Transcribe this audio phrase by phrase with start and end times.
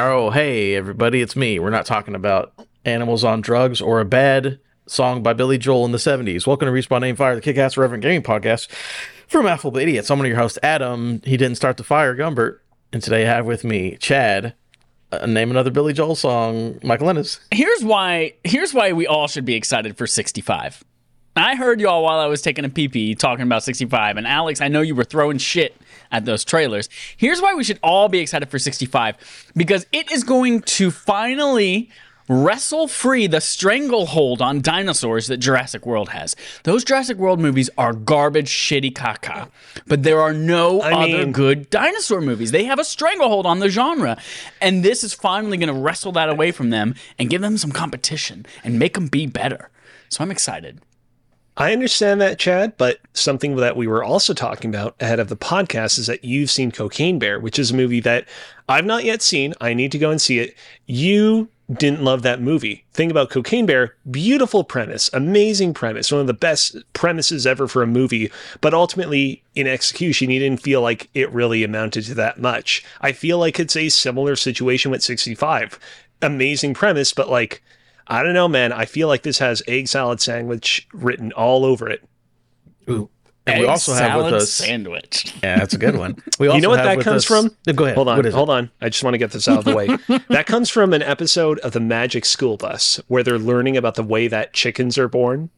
[0.00, 1.58] Oh, hey, everybody, it's me.
[1.58, 2.52] We're not talking about
[2.84, 6.46] animals on drugs or a bad song by Billy Joel in the 70s.
[6.46, 8.70] Welcome to Respawn Fire, the kick ass Reverend Gaming podcast
[9.26, 10.08] from Affable Idiots.
[10.08, 11.20] I'm your hosts, Adam.
[11.24, 12.58] He didn't start the fire, Gumbert.
[12.92, 14.54] And today I have with me Chad.
[15.10, 17.40] Uh, name another Billy Joel song, Michael Ennis.
[17.50, 18.34] Here's why.
[18.44, 20.84] Here's why we all should be excited for 65.
[21.34, 24.16] I heard y'all while I was taking a pee pee talking about 65.
[24.16, 25.74] And Alex, I know you were throwing shit
[26.10, 26.88] at those trailers.
[27.16, 31.90] Here's why we should all be excited for 65 because it is going to finally
[32.30, 36.36] wrestle free the stranglehold on dinosaurs that Jurassic World has.
[36.64, 39.48] Those Jurassic World movies are garbage, shitty caca.
[39.86, 42.50] But there are no I other mean- good dinosaur movies.
[42.50, 44.18] They have a stranglehold on the genre.
[44.60, 47.72] And this is finally going to wrestle that away from them and give them some
[47.72, 49.70] competition and make them be better.
[50.10, 50.80] So I'm excited.
[51.58, 55.36] I understand that, Chad, but something that we were also talking about ahead of the
[55.36, 58.28] podcast is that you've seen Cocaine Bear, which is a movie that
[58.68, 59.54] I've not yet seen.
[59.60, 60.54] I need to go and see it.
[60.86, 62.84] You didn't love that movie.
[62.92, 67.82] Thing about Cocaine Bear, beautiful premise, amazing premise, one of the best premises ever for
[67.82, 72.40] a movie, but ultimately in execution, you didn't feel like it really amounted to that
[72.40, 72.84] much.
[73.00, 75.80] I feel like it's a similar situation with 65.
[76.22, 77.62] Amazing premise, but like,
[78.08, 78.72] I don't know, man.
[78.72, 82.02] I feel like this has egg salad sandwich written all over it.
[82.88, 83.10] Ooh.
[83.46, 84.50] And we Egg also have with salad us.
[84.52, 85.34] sandwich.
[85.42, 86.16] Yeah, that's a good one.
[86.38, 87.50] We also You know what have that comes us- from?
[87.66, 87.96] No, Go ahead.
[87.96, 88.36] Hold on, What is it?
[88.36, 88.70] hold on.
[88.82, 89.86] I just want to get this out of the way.
[90.28, 94.02] that comes from an episode of the Magic School Bus where they're learning about the
[94.02, 95.48] way that chickens are born.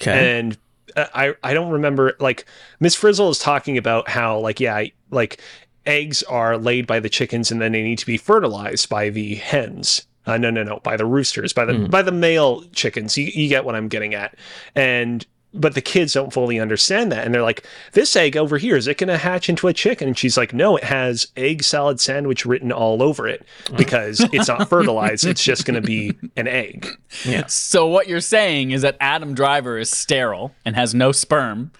[0.00, 0.38] Okay.
[0.38, 0.56] And
[0.96, 2.44] uh, I I don't remember like
[2.78, 5.40] Miss Frizzle is talking about how like yeah I- like
[5.86, 9.34] eggs are laid by the chickens and then they need to be fertilized by the
[9.34, 10.06] hens.
[10.26, 13.16] Uh, no no no by the roosters by the by the male chickens.
[13.16, 14.36] You, you get what I'm getting at.
[14.74, 18.76] And but the kids don't fully understand that and they're like this egg over here
[18.76, 21.64] is it going to hatch into a chicken and she's like no it has egg
[21.64, 23.44] salad sandwich written all over it
[23.76, 26.86] because it's not fertilized it's just going to be an egg
[27.24, 31.72] yeah So what you're saying is that Adam Driver is sterile and has no sperm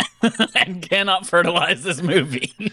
[0.54, 2.72] and cannot fertilize this movie.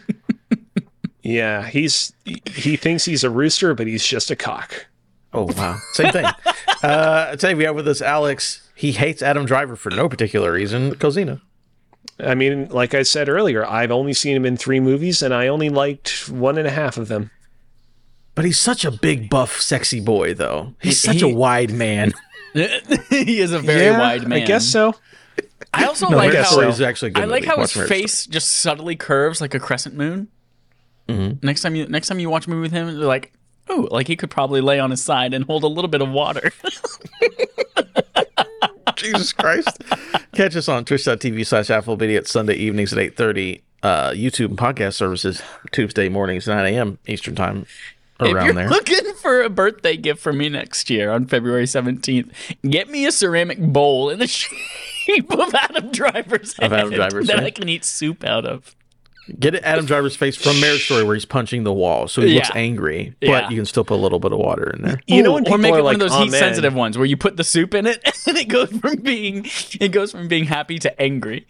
[1.21, 2.13] Yeah, he's
[2.45, 4.85] he thinks he's a rooster, but he's just a cock.
[5.35, 6.25] Oh wow, same thing.
[6.83, 8.67] uh, today we have with us Alex.
[8.75, 10.95] He hates Adam Driver for no particular reason.
[10.95, 11.41] Cozina.
[12.19, 15.47] I mean, like I said earlier, I've only seen him in three movies, and I
[15.47, 17.29] only liked one and a half of them.
[18.35, 20.73] But he's such a big, buff, sexy boy, though.
[20.81, 22.13] He's He- such a wide man.
[23.09, 24.43] he is a very Yeah, wide man.
[24.43, 24.93] I guess so.
[25.73, 26.65] I also No, like guess how so.
[26.67, 27.47] He's actually good I like movie.
[27.47, 30.29] how Watch his Marriage face just subtly curves like a crescent moon.
[31.09, 31.45] Mm-hmm.
[31.45, 33.33] Next time you next time you watch a movie with him, you're like,
[33.69, 36.09] oh, like he could probably lay on his side and hold a little bit of
[36.09, 36.51] water.
[38.95, 39.83] Jesus Christ.
[40.33, 43.61] Catch us on twitch.tv slash Idiot Sunday evenings at 8.30.
[43.83, 46.97] Uh, YouTube and podcast services Tuesday mornings, 9 a.m.
[47.07, 47.67] Eastern time
[48.19, 48.69] if around you're there.
[48.69, 52.31] looking for a birthday gift for me next year on February 17th,
[52.67, 57.27] get me a ceramic bowl in the shape of Adam Driver's head Of Adam Driver's
[57.27, 57.45] that head.
[57.45, 58.75] I can eat soup out of.
[59.39, 62.07] Get it Adam Driver's face from Marriage Story where he's punching the wall.
[62.07, 63.49] So he looks angry, but Yeah.
[63.49, 65.01] you can still put a little bit of water in there.
[65.07, 66.31] You know Ooh, when or people make are it like, one of those "Oh, heat
[66.31, 69.45] man." sensitive ones where you put the soup in it and it goes from being
[69.79, 71.47] it goes from being happy to angry.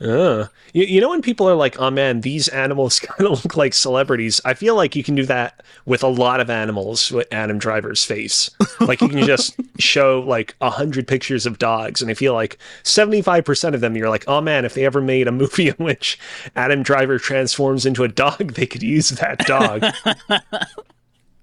[0.00, 3.56] Uh, you, you know when people are like, "Oh man, these animals kind of look
[3.56, 7.26] like celebrities." I feel like you can do that with a lot of animals with
[7.32, 8.48] Adam Driver's face.
[8.78, 12.58] Like you can just show like a hundred pictures of dogs, and I feel like
[12.84, 15.76] seventy-five percent of them, you're like, "Oh man, if they ever made a movie in
[15.76, 16.16] which
[16.54, 19.82] Adam Driver transforms into a dog, they could use that dog."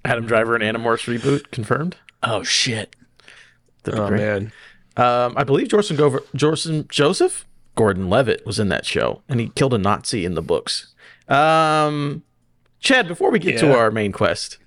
[0.06, 1.98] Adam Driver and Animorphs reboot confirmed.
[2.24, 2.96] Oh shit.
[3.84, 4.20] That'd be oh great.
[4.22, 4.52] man,
[4.98, 9.50] Um, I believe Jorson, Gover- Jorson Joseph Gordon Levitt was in that show, and he
[9.50, 10.94] killed a Nazi in the books.
[11.28, 12.24] Um,
[12.80, 14.58] Chad, before we get to our main quest,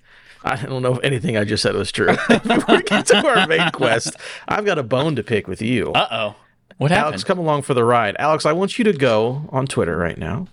[0.43, 2.07] I don't know if anything I just said was true.
[2.29, 4.15] before we get to our main quest,
[4.47, 5.91] I've got a bone to pick with you.
[5.93, 6.35] Uh oh.
[6.77, 7.07] What happened?
[7.15, 8.15] Alex, come along for the ride.
[8.19, 10.47] Alex, I want you to go on Twitter right now.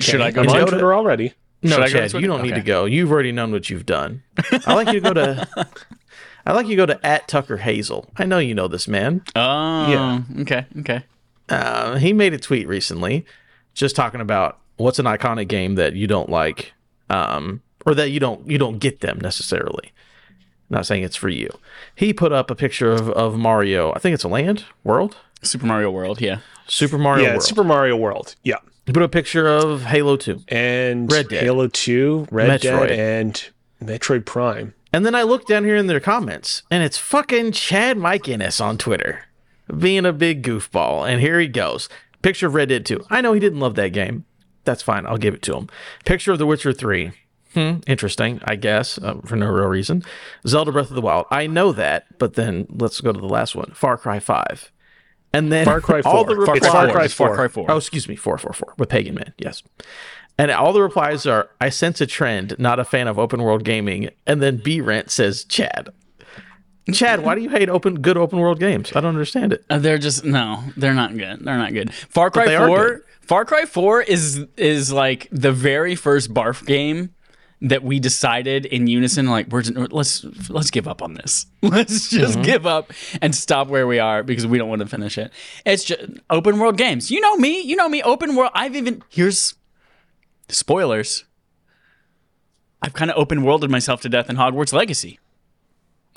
[0.00, 1.34] Should I go on go to- Twitter already.
[1.62, 2.54] No, Should Chad, you don't Twitter?
[2.54, 2.84] need to go.
[2.84, 4.22] You've already known what you've done.
[4.66, 5.48] I like you to go to.
[6.46, 8.08] I like you to go to at Tucker Hazel.
[8.16, 9.22] I know you know this man.
[9.34, 10.20] Oh Yeah.
[10.42, 11.02] okay, okay.
[11.48, 13.24] Uh, he made a tweet recently,
[13.74, 16.72] just talking about what's an iconic game that you don't like,
[17.10, 19.92] um, or that you don't you don't get them necessarily.
[20.70, 21.48] Not saying it's for you.
[21.94, 23.92] He put up a picture of, of Mario.
[23.94, 26.40] I think it's a land world, Super Mario World, yeah.
[26.66, 27.42] Super Mario yeah, World.
[27.42, 28.36] Super Mario World.
[28.42, 31.42] Yeah, he put a picture of Halo Two, and Red Dead.
[31.42, 32.88] Halo Two, Red Metroid.
[32.88, 33.50] Dead, and
[33.82, 34.74] Metroid Prime.
[34.92, 38.60] and then I look down here in their comments, and it's fucking Chad Mike Innes
[38.60, 39.27] on Twitter,
[39.76, 41.08] being a big goofball.
[41.08, 41.88] And here he goes.
[42.22, 43.06] Picture of Red Dead 2.
[43.10, 44.24] I know he didn't love that game.
[44.64, 45.06] That's fine.
[45.06, 45.68] I'll give it to him.
[46.04, 47.12] Picture of The Witcher 3.
[47.54, 50.02] Hmm, interesting, I guess, uh, for no real reason.
[50.46, 51.26] Zelda Breath of the Wild.
[51.30, 53.72] I know that, but then let's go to the last one.
[53.74, 54.70] Far Cry 5.
[55.32, 56.12] And then Far Cry 4.
[56.12, 56.34] all 4.
[56.34, 57.04] the Far replies, Cry 4.
[57.04, 57.70] It's Far Cry 4.
[57.70, 59.32] Oh, excuse me, 444 with Pagan Min.
[59.38, 59.62] Yes.
[60.36, 63.64] And all the replies are I sense a trend, not a fan of open world
[63.64, 64.10] gaming.
[64.26, 65.88] And then B Rent says Chad.
[66.92, 68.90] Chad, why do you hate open good open world games?
[68.94, 69.64] I don't understand it.
[69.68, 71.40] Uh, they're just no, they're not good.
[71.44, 71.92] They're not good.
[71.92, 73.02] Far Cry 4.
[73.20, 77.14] Far Cry 4 is is like the very first barf game
[77.60, 81.46] that we decided in unison like we're just, let's let's give up on this.
[81.62, 82.42] Let's just Mm-hmm.
[82.42, 85.32] give up and stop where we are because we don't want to finish it.
[85.66, 86.00] It's just
[86.30, 87.10] open world games.
[87.10, 88.52] You know me, you know me, open world.
[88.54, 89.54] I've even here's
[90.48, 91.24] spoilers.
[92.80, 95.18] I've kind of open worlded myself to death in Hogwarts Legacy.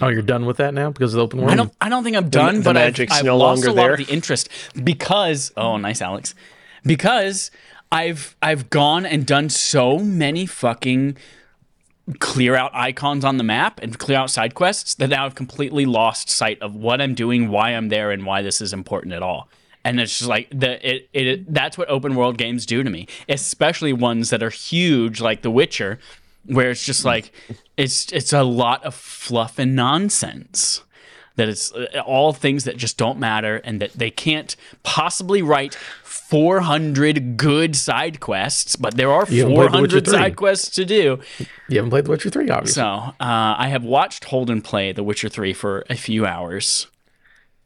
[0.01, 1.51] Oh, you're done with that now because of the open world?
[1.51, 1.73] I don't.
[1.79, 3.93] I don't think I'm done, the but I've, I've no lost longer a lot there.
[3.93, 4.49] of the interest
[4.83, 5.51] because.
[5.55, 6.33] Oh, nice, Alex.
[6.83, 7.51] Because
[7.91, 11.17] I've I've gone and done so many fucking
[12.19, 15.85] clear out icons on the map and clear out side quests that now I've completely
[15.85, 19.21] lost sight of what I'm doing, why I'm there, and why this is important at
[19.21, 19.49] all.
[19.83, 23.07] And it's just like the it, it that's what open world games do to me,
[23.29, 25.99] especially ones that are huge like The Witcher,
[26.45, 27.31] where it's just like
[27.77, 30.83] it's it's a lot of fluff and nonsense.
[31.37, 35.73] That it's uh, all things that just don't matter and that they can't possibly write
[36.03, 40.85] 400 good side quests but there are You haven't played The 400 side quests to
[40.85, 41.19] do.
[41.69, 42.73] You haven't played The Witcher 3, obviously.
[42.81, 46.87] so uh, i have watched holden play the witcher 3 for a few hours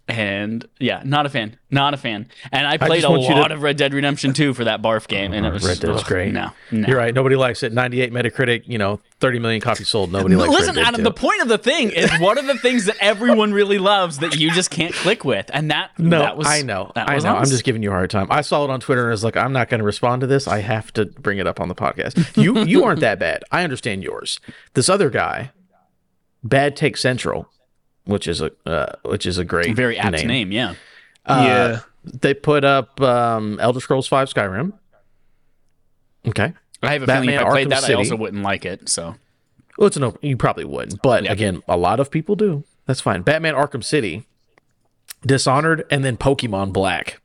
[0.07, 3.51] and yeah not a fan not a fan and i played just a to- lot
[3.51, 6.05] of red dead redemption 2 for that barf game and it was Red Dead's ugh,
[6.07, 6.31] great.
[6.31, 6.87] no, no.
[6.87, 7.13] You're right.
[7.13, 7.73] Nobody likes it.
[7.73, 10.11] 98 Metacritic, you know, 30 million copies sold.
[10.11, 11.03] Nobody likes Listen, Dead Adam, 2.
[11.03, 14.35] the point of the thing is what are the things that everyone really loves that
[14.37, 15.49] you just can't click with?
[15.53, 16.91] And that No, that was I know.
[16.95, 17.35] I was know.
[17.35, 18.27] I'm just giving you a hard time.
[18.29, 20.27] I saw it on Twitter and I was like, I'm not going to respond to
[20.27, 20.47] this.
[20.47, 22.37] I have to bring it up on the podcast.
[22.41, 23.43] You you aren't that bad.
[23.51, 24.39] I understand yours.
[24.75, 25.51] This other guy,
[26.43, 27.49] Bad Take Central,
[28.05, 30.51] which is a uh, which is a great very apt name.
[30.51, 30.75] yeah.
[31.27, 31.79] yeah.
[32.03, 34.73] They put up um, Elder Scrolls Five Skyrim.
[36.27, 36.53] Okay.
[36.83, 37.93] I have a Batman feeling if I played Arkham that, I City.
[37.95, 38.89] also wouldn't like it.
[38.89, 39.15] So
[39.77, 40.19] Well, it's an open.
[40.27, 41.31] You probably wouldn't, but Yeah.
[41.31, 42.63] again, a lot of people do.
[42.85, 43.21] That's fine.
[43.23, 44.25] Batman Arkham City,
[45.25, 47.21] Dishonored, and then Pokemon Black.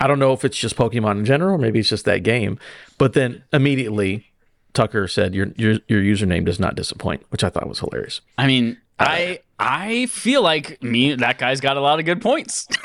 [0.00, 2.58] I don't know if it's just Pokemon in general, or maybe it's just that game.
[2.98, 4.26] But then immediately,
[4.74, 8.20] Tucker said your your your username does not disappoint, which I thought was hilarious.
[8.38, 12.66] I mean, I I feel like me that guy's got a lot of good points.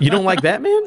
[0.00, 0.82] You don't like Batman?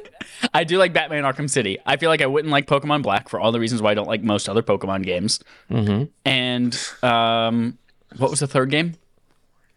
[0.54, 1.78] I do like Batman Arkham City.
[1.86, 4.08] I feel like I wouldn't like Pokemon Black for all the reasons why I don't
[4.08, 5.40] like most other Pokemon games.
[5.72, 6.04] Mm-hmm.
[6.26, 7.78] And um,
[8.18, 8.94] what was the third game?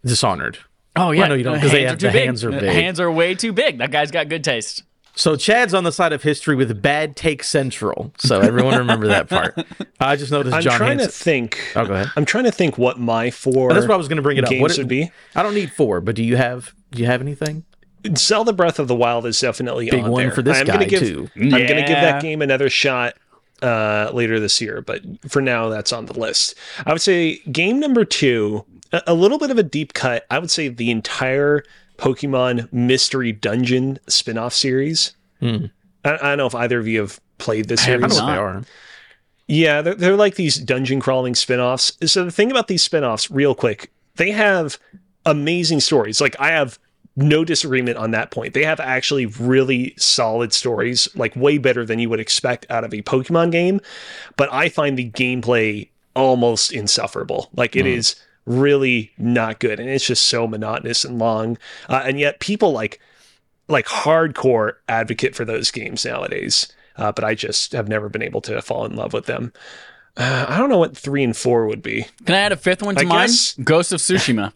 [0.05, 0.59] Dishonored.
[0.97, 2.27] Oh yeah, no, you don't, uh, 'cause they hands have- are the big.
[2.27, 2.63] hands are big.
[2.65, 3.79] Hands are way too big.
[3.79, 4.83] That guy's got good taste.
[5.15, 8.13] So Chad's on the side of history with Bad Take Central.
[8.19, 9.55] So everyone remember that part.
[10.01, 11.11] I just noticed I'm John trying Hanson.
[11.19, 11.73] to think.
[11.77, 12.09] Oh, go ahead.
[12.17, 14.45] I'm trying to think what my four That's what I was going to bring it
[14.45, 14.51] up.
[14.51, 15.11] games What would be.
[15.35, 17.65] I don't need four, but do you have do you have anything?
[18.17, 20.33] Zelda Breath of the Wild is definitely Big on one there.
[20.33, 21.29] for this I'm guy gonna give, too.
[21.37, 23.15] I'm going to give that game another shot
[23.63, 26.57] uh, later this year, but for now, that's on the list.
[26.85, 30.27] I would say game number two, a, a little bit of a deep cut.
[30.31, 31.63] I would say the entire
[31.99, 35.15] Pokemon Mystery Dungeon spin-off series.
[35.43, 35.69] I,
[36.05, 37.91] I don't know if either of you have played this Hmm.
[37.91, 38.17] I series.
[38.19, 38.63] know what they are.
[39.49, 41.93] Yeah, they're, they're like these dungeon crawling spin-offs.
[42.11, 44.79] So the thing about these spin-offs, real quick, they have
[45.27, 46.21] amazing stories.
[46.21, 46.79] Like I have
[47.17, 48.55] no disagreement on that point.
[48.55, 52.95] They have actually really solid stories, like way better than you would expect out of
[52.95, 53.81] a Pokemon game.
[54.37, 57.51] But I find the gameplay almost insufferable.
[57.55, 61.59] Like it is really not good, and it's just so monotonous and long.
[61.89, 63.01] Uh, and yet people like
[63.69, 66.73] like hardcore advocate for those games nowadays.
[66.97, 69.53] Uh, but I just have never been able to fall in love with them.
[70.17, 72.05] Uh, I don't know what three and four would be.
[72.27, 73.27] Can I add a fifth one to I mine?
[73.29, 74.53] guess- Ghost of Tsushima.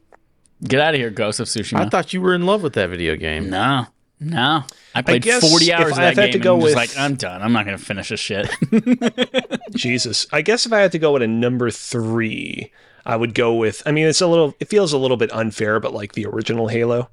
[0.65, 1.81] Get out of here, Ghost of Tsushima.
[1.87, 3.49] I thought you were in love with that video game.
[3.49, 3.87] no,
[4.21, 4.65] no.
[4.95, 6.77] I played guess 40 hours of I that had game to and go I'm just
[6.77, 7.41] with- like, I'm done.
[7.43, 8.51] I'm not going to finish this shit.
[9.75, 10.27] Jesus.
[10.33, 12.71] I guess if I had to go with a number three,
[13.07, 13.83] I would go with.
[13.87, 14.55] I mean, it's a little.
[14.61, 17.09] It feels a little bit unfair, but like the original Halo,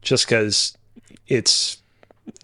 [0.00, 0.76] just because
[1.26, 1.82] it's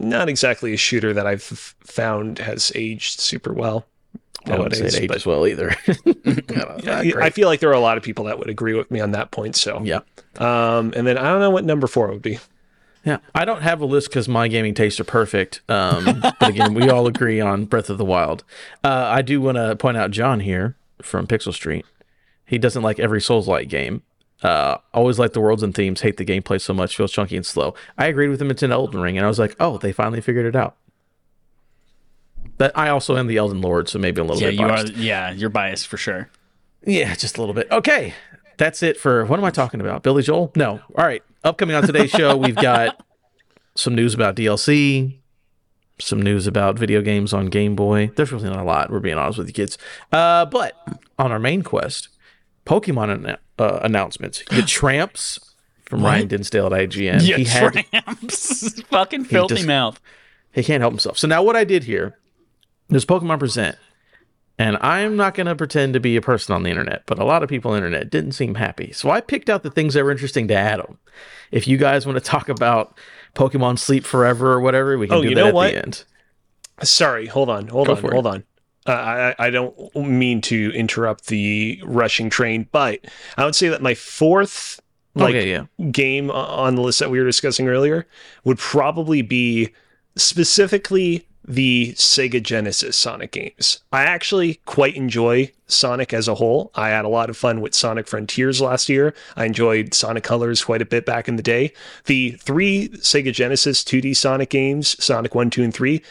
[0.00, 3.86] not exactly a shooter that I've found has aged super well
[4.46, 4.94] I wouldn't say nowadays.
[4.98, 5.74] it aged well either.
[6.86, 9.00] I, I feel like there are a lot of people that would agree with me
[9.00, 9.56] on that point.
[9.56, 10.00] So yeah.
[10.36, 12.38] Um, and then I don't know what number four would be.
[13.04, 15.62] Yeah, I don't have a list because my gaming tastes are perfect.
[15.68, 18.44] Um, but again, we all agree on Breath of the Wild.
[18.84, 21.86] Uh, I do want to point out John here from Pixel Street.
[22.48, 24.02] He doesn't like every Souls-like game.
[24.42, 26.00] Uh, always like the worlds and themes.
[26.00, 26.96] Hate the gameplay so much.
[26.96, 27.74] Feels chunky and slow.
[27.98, 28.50] I agreed with him.
[28.50, 30.76] It's an Elden Ring, and I was like, oh, they finally figured it out.
[32.56, 35.00] But I also am the Elden Lord, so maybe a little yeah, bit you are.
[35.00, 36.30] Yeah, you're biased for sure.
[36.84, 37.70] Yeah, just a little bit.
[37.70, 38.14] Okay.
[38.56, 40.02] That's it for what am I talking about?
[40.02, 40.52] Billy Joel?
[40.56, 40.80] No.
[40.96, 41.22] All right.
[41.44, 43.00] Upcoming on today's show, we've got
[43.76, 45.18] some news about DLC,
[46.00, 48.10] some news about video games on Game Boy.
[48.16, 49.78] There's really not a lot, we're being honest with you kids.
[50.10, 50.74] Uh, but
[51.18, 52.08] on our main quest,
[52.68, 54.42] Pokemon anna- uh, announcements.
[54.52, 55.38] You Tramps
[55.86, 57.26] from Ryan Dinsdale at IGN.
[57.26, 58.80] Yeah, he had tramps.
[58.90, 59.98] Fucking filthy just- mouth.
[60.52, 61.16] he can't help himself.
[61.18, 62.18] So now what I did here,
[62.88, 63.76] there's Pokemon Present.
[64.60, 67.24] And I'm not going to pretend to be a person on the internet, but a
[67.24, 68.90] lot of people on the internet didn't seem happy.
[68.90, 70.98] So I picked out the things that were interesting to Adam.
[71.52, 72.98] If you guys want to talk about
[73.36, 75.72] Pokemon Sleep Forever or whatever, we can Oh, do you that at what?
[75.72, 76.04] the end.
[76.82, 78.44] Sorry, hold on, hold Go on, hold on.
[78.88, 83.00] Uh, I I don't mean to interrupt the rushing train, but
[83.36, 84.80] I would say that my fourth
[85.14, 85.64] like okay, yeah.
[85.90, 88.06] game on the list that we were discussing earlier
[88.44, 89.70] would probably be
[90.16, 93.80] specifically the Sega Genesis Sonic games.
[93.90, 96.70] I actually quite enjoy Sonic as a whole.
[96.74, 99.14] I had a lot of fun with Sonic Frontiers last year.
[99.34, 101.72] I enjoyed Sonic Colors quite a bit back in the day.
[102.04, 106.02] The three Sega Genesis 2D Sonic games, Sonic 1, 2, and 3,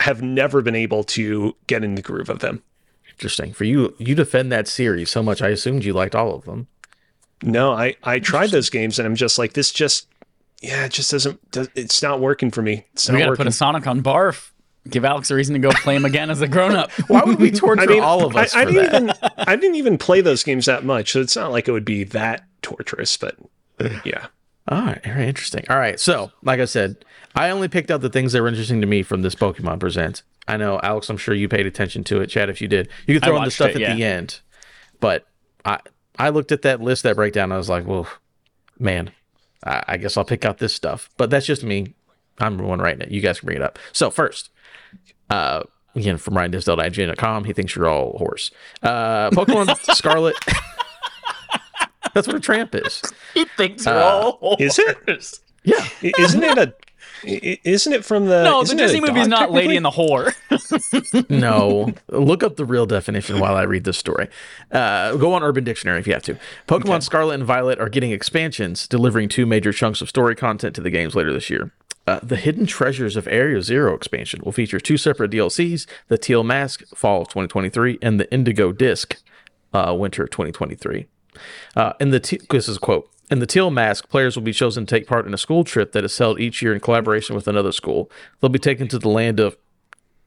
[0.00, 2.62] have never been able to get in the groove of them.
[3.10, 3.52] Interesting.
[3.52, 5.40] For you, you defend that series so much.
[5.40, 6.66] I assumed you liked all of them.
[7.42, 10.06] No, I I tried those games and I'm just like this just
[10.62, 12.86] yeah, it just doesn't does, it's not working for me.
[12.94, 13.44] It's We not gotta working.
[13.44, 14.50] put a Sonic on barf.
[14.88, 16.90] Give Alex a reason to go play him again as a grown up.
[17.08, 19.16] Why would we torture all of us I, I for didn't that?
[19.36, 21.84] even I didn't even play those games that much, so it's not like it would
[21.84, 23.16] be that torturous.
[23.16, 23.36] But
[24.04, 24.26] yeah,
[24.68, 25.64] All right, very interesting.
[25.70, 27.04] All right, so like I said,
[27.34, 30.22] I only picked out the things that were interesting to me from this Pokemon Present.
[30.48, 31.10] I know, Alex.
[31.10, 32.48] I'm sure you paid attention to it, Chad.
[32.48, 34.40] If you did, you could throw in the stuff it, at the end.
[35.00, 35.26] But
[35.64, 35.80] I,
[36.18, 37.52] I looked at that list, that breakdown.
[37.52, 38.08] I was like, well,
[38.78, 39.10] man,
[39.64, 41.10] I, I guess I'll pick out this stuff.
[41.16, 41.94] But that's just me.
[42.38, 43.10] I'm the one writing it.
[43.10, 43.78] You guys can bring it up.
[43.92, 44.50] So first,
[45.30, 45.62] uh,
[45.94, 48.50] again from Ryan Dinsdale at IGN.com, he thinks you're all horse.
[48.82, 50.36] Uh, Pokemon Scarlet.
[52.16, 53.02] That's what a tramp is.
[53.34, 55.38] he thinks Uh, we're all is it?
[55.62, 55.86] Yeah.
[56.18, 56.74] Isn't it a
[57.24, 59.76] isn't it from the No, the a Disney movie is not Lady technically?
[59.76, 61.26] and the Whore.
[61.30, 64.28] No, look up the real definition while I read this story.
[64.70, 66.36] Uh, go on Urban Dictionary if you have to.
[66.68, 70.80] Pokemon Scarlet and Violet are getting expansions, delivering two major chunks of story content to
[70.82, 71.72] the games later this year.
[72.06, 76.44] Uh, the Hidden Treasures of Area Zero expansion will feature two separate DLCs: the Teal
[76.44, 79.16] Mask, Fall of 2023, and the Indigo Disc,
[79.72, 81.06] uh, Winter of 2023.
[81.74, 83.10] Uh, in the te- this is a quote.
[83.30, 85.92] In the Teal Mask, players will be chosen to take part in a school trip
[85.92, 88.10] that is held each year in collaboration with another school.
[88.40, 89.56] They'll be taken to the land of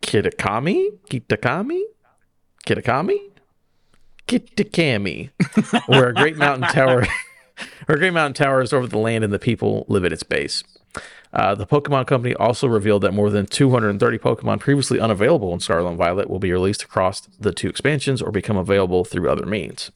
[0.01, 0.99] Kitakami?
[1.09, 1.81] Kitakami?
[2.65, 3.17] Kitakami?
[4.27, 5.29] Kitakami.
[5.87, 7.05] where a great mountain tower
[7.85, 10.23] where a great mountain tower is over the land and the people live at its
[10.23, 10.63] base.
[11.31, 15.89] Uh, the Pokemon Company also revealed that more than 230 Pokemon previously unavailable in Scarlet
[15.89, 19.91] and Violet will be released across the two expansions or become available through other means.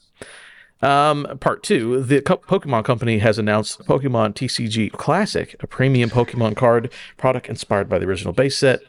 [0.84, 6.58] Um, part two, the Co- Pokemon Company has announced Pokemon TCG Classic, a premium Pokemon
[6.58, 8.82] card product inspired by the original base set.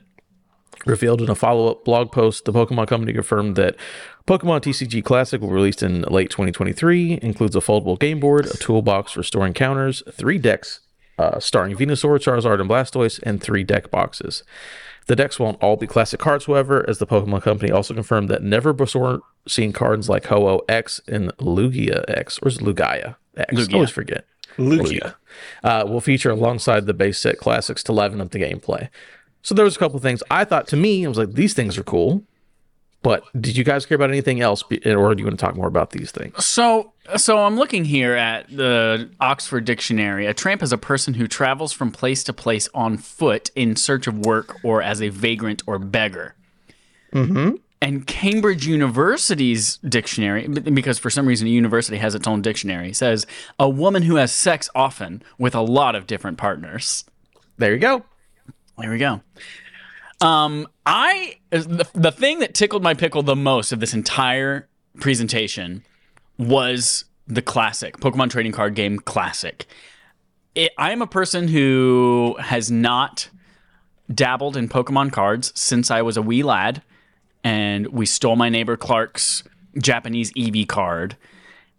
[0.87, 3.77] Revealed in a follow up blog post, the Pokemon Company confirmed that
[4.27, 8.57] Pokemon TCG Classic will be released in late 2023, includes a foldable game board, a
[8.57, 10.81] toolbox for storing counters, three decks
[11.19, 14.43] uh, starring Venusaur, Charizard, and Blastoise, and three deck boxes.
[15.07, 18.43] The decks won't all be classic cards, however, as the Pokemon Company also confirmed that
[18.43, 23.53] never before seen cards like Ho-Oh X and Lugia X, or is it Lugia X?
[23.53, 23.73] Lugia.
[23.73, 24.25] I always forget.
[24.57, 25.15] Lugia.
[25.63, 28.89] Uh, will feature alongside the base set classics to liven up the gameplay.
[29.43, 31.77] So there was a couple things I thought to me, I was like, these things
[31.77, 32.23] are cool.
[33.05, 35.69] But did you guys care about anything else, or do you want to talk more
[35.69, 36.43] about these things?
[36.45, 40.25] So, so I'm looking here at the Oxford Dictionary.
[40.25, 44.07] A tramp is a person who travels from place to place on foot in search
[44.07, 46.35] of work or as a vagrant or beggar.
[47.13, 47.57] Mm-hmm.
[47.83, 53.27] And Cambridge University's dictionary, because for some reason a university has its own dictionary, says
[53.59, 57.05] a woman who has sex often with a lot of different partners.
[57.59, 58.03] There you go.
[58.79, 59.21] There we go.
[60.21, 64.69] Um, I the, the thing that tickled my pickle the most of this entire
[65.01, 65.85] presentation
[66.39, 69.67] was the classic Pokemon trading card game classic.
[70.55, 73.29] It, I am a person who has not
[74.13, 76.83] dabbled in Pokemon cards since I was a wee lad,
[77.43, 79.43] and we stole my neighbor Clark's
[79.79, 81.17] Japanese EV card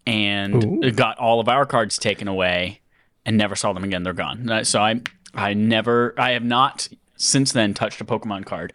[0.06, 2.82] and got all of our cards taken away
[3.26, 4.04] and never saw them again.
[4.04, 4.50] They're gone.
[4.50, 5.02] Uh, So I
[5.34, 8.74] I never I have not since then touched a Pokemon card.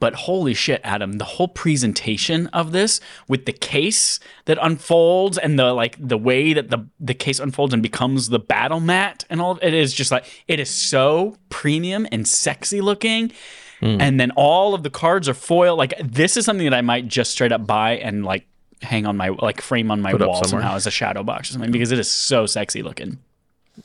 [0.00, 5.58] But holy shit, Adam, the whole presentation of this with the case that unfolds and
[5.58, 9.40] the like the way that the the case unfolds and becomes the battle mat and
[9.40, 13.32] all it is just like it is so premium and sexy looking.
[13.80, 14.00] Hmm.
[14.00, 15.76] And then all of the cards are foil.
[15.76, 18.46] Like this is something that I might just straight up buy and like
[18.80, 21.52] hang on my like frame on my Put wall somehow as a shadow box or
[21.54, 23.18] something because it is so sexy looking.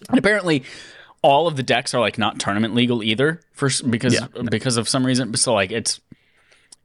[0.10, 0.64] And apparently,
[1.22, 4.28] all of the decks are like not tournament legal either for because Yeah.
[4.50, 5.34] because of some reason.
[5.36, 6.00] So like it's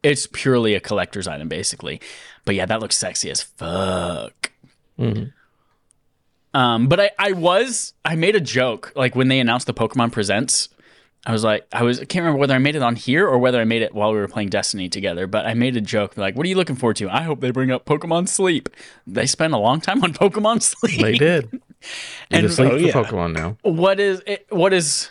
[0.03, 2.01] it's purely a collector's item basically.
[2.45, 4.51] But yeah, that looks sexy as fuck.
[6.55, 10.13] Um, but I, I was I made a joke like when they announced the Pokemon
[10.13, 10.69] Presents.
[11.25, 13.39] I was like I was I can't remember whether I made it on here or
[13.39, 15.27] whether I made it while we were playing Destiny together.
[15.27, 17.53] But I made a joke like, "What are you looking forward to?" I hope they
[17.53, 18.69] bring up Pokemon Sleep.
[19.07, 21.01] They spent a long time on Pokemon Sleep.
[21.01, 21.61] They did.
[22.31, 22.93] And- sleep Oh, for yeah.
[22.93, 23.57] Pokemon now.
[23.63, 25.11] what is it, what is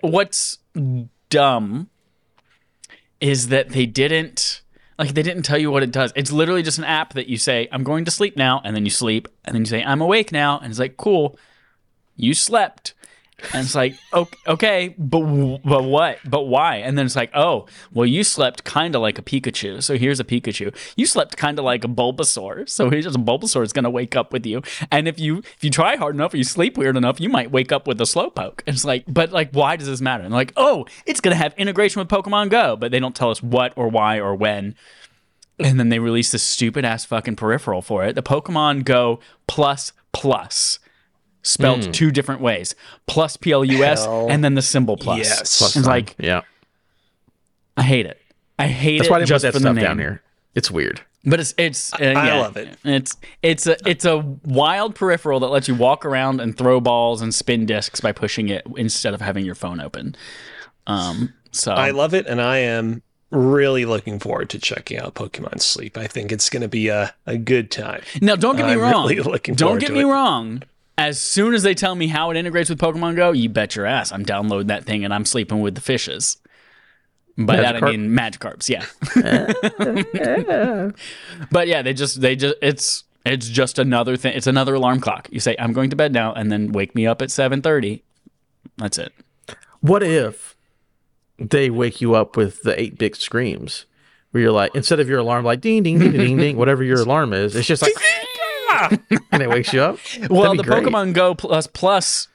[0.00, 0.58] what's
[1.30, 1.88] dumb
[3.20, 4.62] is that they didn't
[4.98, 6.12] like they didn't tell you what it does.
[6.16, 8.84] It's literally just an app that you say, "I'm going to sleep now," and then
[8.84, 11.38] you sleep, and then you say, "I'm awake now," and it's like, "Cool,
[12.16, 12.94] you slept."
[13.52, 15.20] And it's like, "Ok- okay, but
[15.62, 16.18] but what?
[16.24, 16.76] But why?
[16.76, 19.82] And then it's like, oh, well, you slept kind of like a Pikachu.
[19.82, 20.74] So here's a Pikachu.
[20.96, 22.66] You slept kind of like a Bulbasaur.
[22.68, 24.62] So here's a Bulbasaur is gonna wake up with you.
[24.90, 27.50] And if you if you try hard enough or you sleep weird enough, you might
[27.50, 28.62] wake up with a Slowpoke.
[28.66, 30.24] And it's like, but like, why does this matter?
[30.24, 33.42] And like, oh, it's gonna have integration with Pokemon Go, but they don't tell us
[33.42, 34.74] what or why or when.
[35.58, 38.14] And then they release this stupid ass fucking peripheral for it.
[38.14, 40.78] The Pokemon Go Plus Plus.
[41.46, 42.74] Spelled two different ways.
[43.06, 45.18] Plus P L U S Hell and then the symbol plus.
[45.18, 45.58] yes.
[45.58, 46.42] Plus It's like yeah.
[47.76, 48.20] I hate it.
[48.58, 50.22] I hate That's it That's why I didn't put just that stuff down here.
[50.54, 51.02] It's weird.
[51.24, 52.76] But it's it's uh, yeah, love it.
[52.84, 57.20] It's it's a it's a wild peripheral that lets you walk around and throw balls
[57.20, 60.14] and spin discs by pushing it instead of having your phone open.
[60.86, 65.60] Um so I love it, and I am really looking forward to checking out Pokemon
[65.60, 65.96] Sleep.
[65.98, 68.02] I think it's going to be a, a good time.
[68.20, 69.08] Now, don't get me I'm wrong.
[69.08, 70.04] really looking don't forward get to me it.
[70.06, 70.62] wrong.
[70.98, 73.84] As soon as they tell me how it integrates with Pokemon Go, you bet your
[73.86, 76.38] ass I'm downloading that thing and I'm sleeping with the fishes.
[77.38, 77.90] By that I Magikarp?
[77.90, 78.86] mean Magikarps, yeah.
[81.50, 84.34] but yeah, they just they just it's it's just another thing.
[84.34, 85.28] It's another alarm clock.
[85.30, 88.04] You say I'm going to bed now, and then wake me up at seven thirty.
[88.78, 89.12] That's it.
[89.80, 90.56] What if
[91.38, 93.84] they wake you up with the eight bit screams?
[94.30, 97.02] Where you're like, instead of your alarm like ding ding ding ding ding, whatever your
[97.02, 97.92] alarm is, it's just like
[99.32, 99.98] and it wakes you up.
[100.30, 100.84] Well, the great.
[100.84, 102.28] Pokemon Go Plus Plus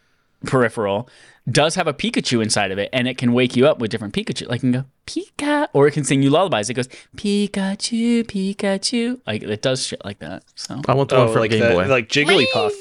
[0.46, 1.08] peripheral
[1.50, 4.14] does have a Pikachu inside of it, and it can wake you up with different
[4.14, 4.48] Pikachu.
[4.48, 6.70] Like, it can go Pika, or it can sing you lullabies.
[6.70, 9.20] It goes Pikachu, Pikachu.
[9.26, 10.44] Like it does shit like that.
[10.56, 11.88] So I want the Oh, one from like Game the, Boy.
[11.88, 12.72] like Jigglypuff.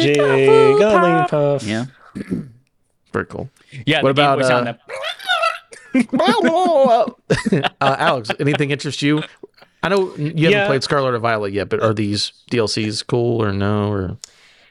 [0.00, 1.66] Jigglypuff.
[1.66, 1.86] yeah,
[3.12, 3.50] Very cool.
[3.86, 4.02] yeah.
[4.02, 4.74] What about, uh,
[7.80, 9.22] uh, Alex, anything interest you?
[9.82, 13.52] I know you haven't played Scarlet or Violet yet, but are these DLCs cool or
[13.52, 13.90] no?
[13.90, 14.16] Or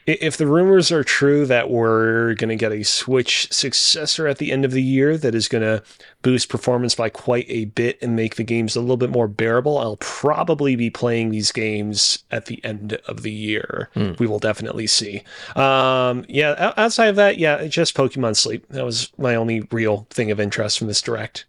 [0.06, 4.52] If the rumors are true that we're going to get a Switch successor at the
[4.52, 5.84] end of the year that is going to
[6.24, 9.78] boost performance by quite a bit and make the games a little bit more bearable,
[9.78, 13.90] I'll probably be playing these games at the end of the year.
[14.20, 15.24] We will definitely see.
[15.56, 18.66] Um, yeah, outside of that, yeah, just Pokemon Sleep.
[18.70, 21.46] That was my only real thing of interest from this direct.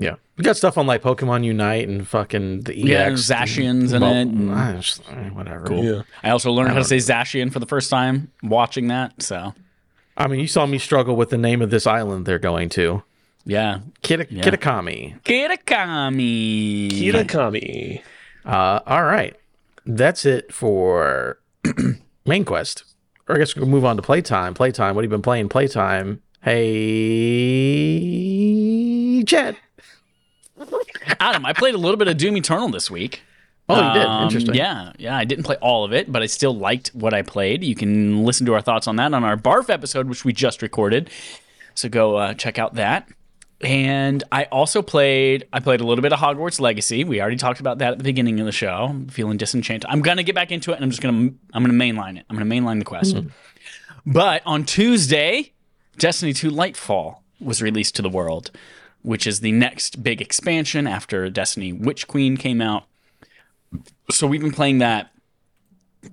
[0.00, 2.88] Yeah, we got stuff on like Pokemon Unite and fucking the EX.
[2.88, 5.74] Yeah, and- Zacians in well, it and- just, eh, whatever.
[5.74, 6.02] Yeah.
[6.22, 9.20] I also learned how to say Zacian for the first time watching that.
[9.22, 9.54] So
[10.16, 13.02] I mean, you saw me struggle with the name of this island they're going to.
[13.44, 15.20] yeah, Kita- Kitakami.
[15.22, 16.88] Kitakami.
[16.90, 18.02] Kitakami.
[18.44, 19.34] Uh, all right.
[19.84, 21.38] That's it for
[22.26, 22.84] main quest.
[23.28, 24.54] Or I guess we'll move on to playtime.
[24.54, 24.94] Playtime.
[24.94, 25.48] What have you been playing?
[25.48, 26.22] Playtime.
[28.28, 29.56] Hey, Chad.
[31.20, 33.22] Adam, I played a little bit of Doom Eternal this week.
[33.68, 34.06] Oh, you did.
[34.06, 34.54] Um, Interesting.
[34.54, 35.16] Yeah, yeah.
[35.16, 37.62] I didn't play all of it, but I still liked what I played.
[37.62, 40.62] You can listen to our thoughts on that on our Barf episode, which we just
[40.62, 41.10] recorded.
[41.74, 43.08] So go uh, check out that.
[43.60, 45.46] And I also played.
[45.52, 47.04] I played a little bit of Hogwarts Legacy.
[47.04, 48.86] We already talked about that at the beginning of the show.
[48.88, 49.90] I'm feeling disenchanted.
[49.90, 51.30] I'm gonna get back into it, and I'm just gonna.
[51.52, 52.24] I'm gonna mainline it.
[52.30, 53.16] I'm gonna mainline the quest.
[54.06, 55.52] But on Tuesday,
[55.98, 58.50] Destiny 2 Lightfall was released to the world,
[59.02, 62.84] which is the next big expansion after Destiny Witch Queen came out.
[64.10, 65.10] So we've been playing that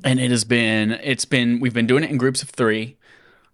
[0.04, 2.98] and it has been it's been we've been doing it in groups of 3.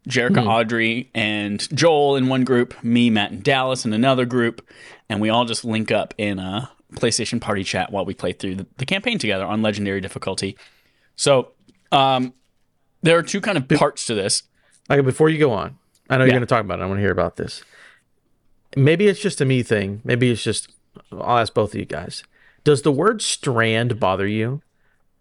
[0.10, 4.68] Jerica, Audrey, and Joel in one group, me, Matt, and Dallas in another group,
[5.08, 8.56] and we all just link up in a PlayStation party chat while we play through
[8.56, 10.58] the, the campaign together on legendary difficulty.
[11.16, 11.50] So,
[11.92, 12.34] um,
[13.04, 14.42] there are two kind of parts to this.
[14.90, 15.78] Okay, before you go on,
[16.10, 16.30] I know Yeah.
[16.30, 16.82] you're going to talk about it.
[16.82, 17.62] I want to hear about this.
[18.76, 20.02] Maybe it's just a me thing.
[20.04, 20.72] Maybe it's just.
[21.12, 22.24] I'll ask both of you guys.
[22.64, 24.62] Does the word strand bother you?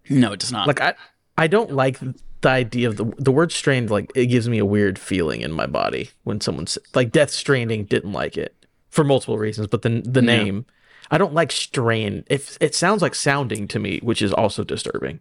[0.08, 0.66] No, it does not.
[0.66, 0.94] Like I,
[1.38, 3.90] I don't like the idea of the the word strand.
[3.90, 7.30] Like it gives me a weird feeling in my body when someone s- like Death
[7.30, 8.54] Stranding didn't like it
[8.88, 10.66] for multiple reasons, but the the name.
[11.12, 15.18] I don't like strain If it sounds like sounding to me, which is also disturbing.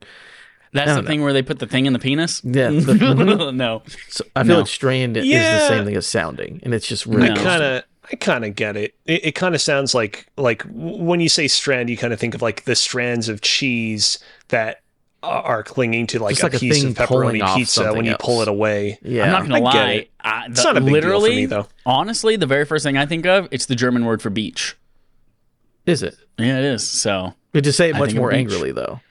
[0.72, 2.44] That's the don't thing where they put the thing in the penis.
[2.44, 3.82] Yeah, the- no.
[4.10, 4.60] So I feel No.
[4.60, 7.84] like strand is the same thing as sounding, and it's just really I kind of
[8.12, 8.96] I kind of get it.
[9.06, 12.34] It, it kind of sounds like like when you say strand, you kind of think
[12.36, 14.20] of like the strands of cheese
[14.50, 14.82] that
[15.22, 17.88] are are clinging to like Just a like a piece thing of pepperoni pizza when
[17.92, 18.98] something you pull it away.
[19.02, 19.24] yeah.
[19.24, 19.92] I'm not gonna I get lie.
[19.92, 20.12] it.
[20.22, 21.68] I, It's not a big deal for literally, me, though.
[21.86, 24.76] Honestly, the very first thing I think of, it's the German word for beach.
[25.86, 26.16] is it?
[26.38, 26.90] Yeah, it is.
[26.90, 29.02] So, You just say it much more angrily though,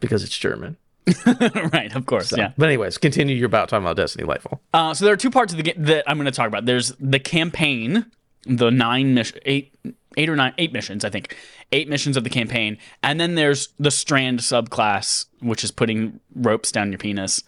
[0.00, 0.76] because it's German.
[1.72, 2.52] right, of course, yeah.
[2.58, 4.58] But anyways, continue your about talking about Destiny Lightfall.
[4.74, 6.66] Uh, so there are two parts of the game that I'm going to talk about.
[6.66, 8.04] There's the campaign,
[8.48, 9.74] the nine mission, eight,
[10.16, 11.36] eight or nine, eight missions, I think,
[11.72, 16.72] eight missions of the campaign, and then there's the Strand subclass, which is putting ropes
[16.72, 17.42] down your penis,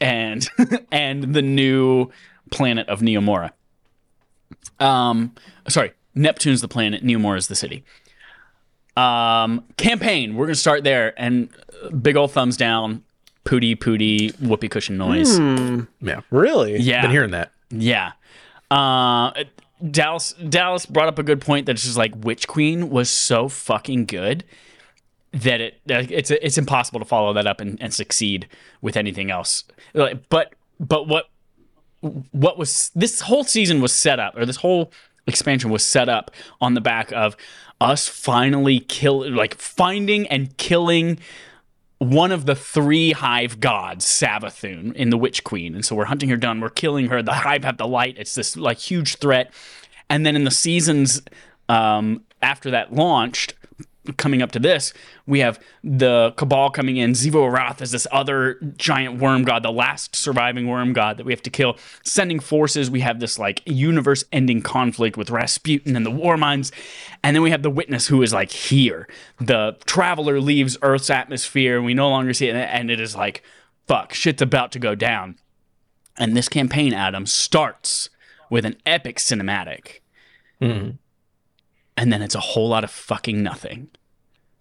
[0.00, 0.48] and
[0.92, 2.10] and the new
[2.50, 3.50] planet of Neomuna.
[4.78, 5.34] Um,
[5.68, 7.84] sorry, Neptune's the planet, Neomuna is the city.
[8.96, 10.34] Um, campaign.
[10.36, 11.48] We're gonna start there, and
[11.84, 13.04] uh, big old thumbs down,
[13.44, 15.38] pooty pooty whoopee cushion noise.
[16.00, 16.78] Yeah, Really?
[16.78, 17.52] Yeah, been hearing that.
[17.70, 18.12] yeah.
[18.70, 19.32] Uh,
[19.88, 23.48] Dallas Dallas brought up a good point that that's just like Witch Queen was so
[23.48, 24.44] fucking good
[25.32, 28.48] that it it's it's impossible to follow that up and, and succeed
[28.80, 29.64] with anything else.
[29.94, 31.28] Like, But but what
[32.32, 34.92] what was this whole season was set up or this whole
[35.26, 37.36] expansion was set up on the back of
[37.80, 41.18] us finally kill like finding and killing
[42.00, 45.74] one of the three hive gods, Savathun, in the Witch Queen.
[45.74, 47.22] And so we're hunting her down, we're killing her.
[47.22, 48.16] The hive have the light.
[48.18, 49.52] It's this like huge threat.
[50.08, 51.20] And then in the seasons
[51.68, 53.52] um, after that launched,
[54.16, 54.92] coming up to this,
[55.26, 57.12] we have the Cabal coming in.
[57.12, 61.32] Xivu Arath is this other giant worm god, the last surviving worm god that we
[61.32, 61.76] have to kill.
[62.04, 66.72] Sending forces, we have this like universe ending conflict with Rasputin and the War Minds.
[67.22, 69.08] And then we have the Witness who is like here.
[69.38, 72.56] The Traveler leaves Earth's atmosphere and we no longer see it.
[72.56, 73.42] And it is like,
[73.86, 75.36] fuck, shit's about to go down.
[76.18, 78.10] And this campaign, Adam, starts
[78.50, 80.00] with an epic cinematic.
[80.60, 80.90] Mm-hmm.
[81.96, 83.88] And then it's a whole lot of fucking nothing.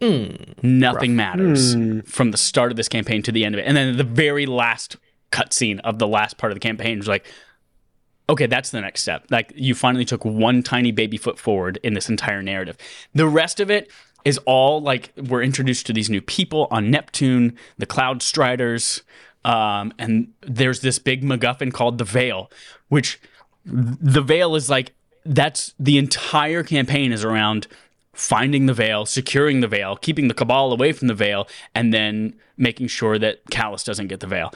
[0.01, 1.73] Nothing matters
[2.05, 3.63] from the start of this campaign to the end of it.
[3.63, 4.97] And then the very last
[5.31, 7.25] cutscene of the last part of the campaign is like,
[8.29, 9.25] okay, that's the next step.
[9.29, 12.77] Like you finally took one tiny baby foot forward in this entire narrative.
[13.13, 13.91] The rest of it
[14.25, 19.01] is all like we're introduced to these new people on Neptune, the Cloud Striders,
[19.45, 22.51] um, and there's this big MacGuffin called the Veil,
[22.89, 23.19] which
[23.65, 24.93] the Veil is like
[25.25, 27.67] that's the entire campaign is around
[28.19, 32.35] finding the veil, securing the veil, keeping the cabal away from the veil, and then
[32.57, 34.53] making sure that Calus doesn't get the veil.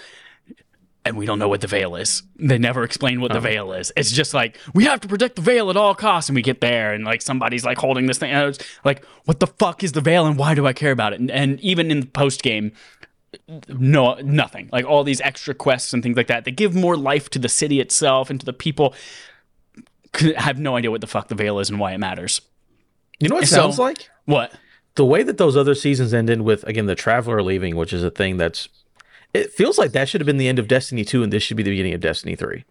[1.05, 2.23] And we don't know what the veil is.
[2.37, 3.47] They never explain what the uh-huh.
[3.47, 3.91] veil is.
[3.97, 6.61] It's just like we have to protect the veil at all costs, and we get
[6.61, 8.31] there, and like somebody's like holding this thing.
[8.31, 11.13] And it's like, what the fuck is the veil, and why do I care about
[11.13, 11.19] it?
[11.19, 12.71] And, and even in the post game,
[13.67, 17.29] no nothing like all these extra quests and things like that that give more life
[17.31, 18.93] to the city itself and to the people
[20.37, 22.41] have no idea what the fuck the veil is and why it matters
[23.23, 24.09] You know what it So- sounds like?
[24.25, 24.53] what
[24.95, 28.11] The way that those other seasons ended with again the Traveler leaving, which is a
[28.11, 28.69] thing that's
[29.33, 31.57] it feels like that should have been the end of Destiny 2 and this should
[31.57, 32.63] be the beginning of Destiny 3.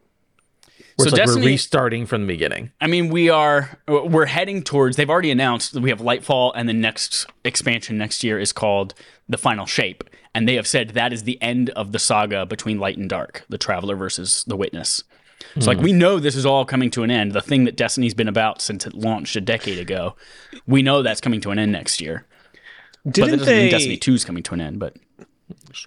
[0.96, 2.70] Where So it's like Destiny- we're restarting from the beginning.
[2.80, 6.68] i mean we are we're heading towards they've already announced that we have lightfall and
[6.68, 8.94] the next expansion next year is called
[9.28, 12.78] the final shape and they have said that is the end of the saga between
[12.78, 15.02] light and dark the traveler versus the witness
[15.58, 15.84] so like hmm.
[15.84, 18.60] we know this is all coming to an end the thing that destiny's been about
[18.60, 20.14] since it launched a decade ago
[20.66, 22.26] we know that's coming to an end next year
[23.04, 24.96] but that Didn't doesn't mean destiny 2 is coming to an end but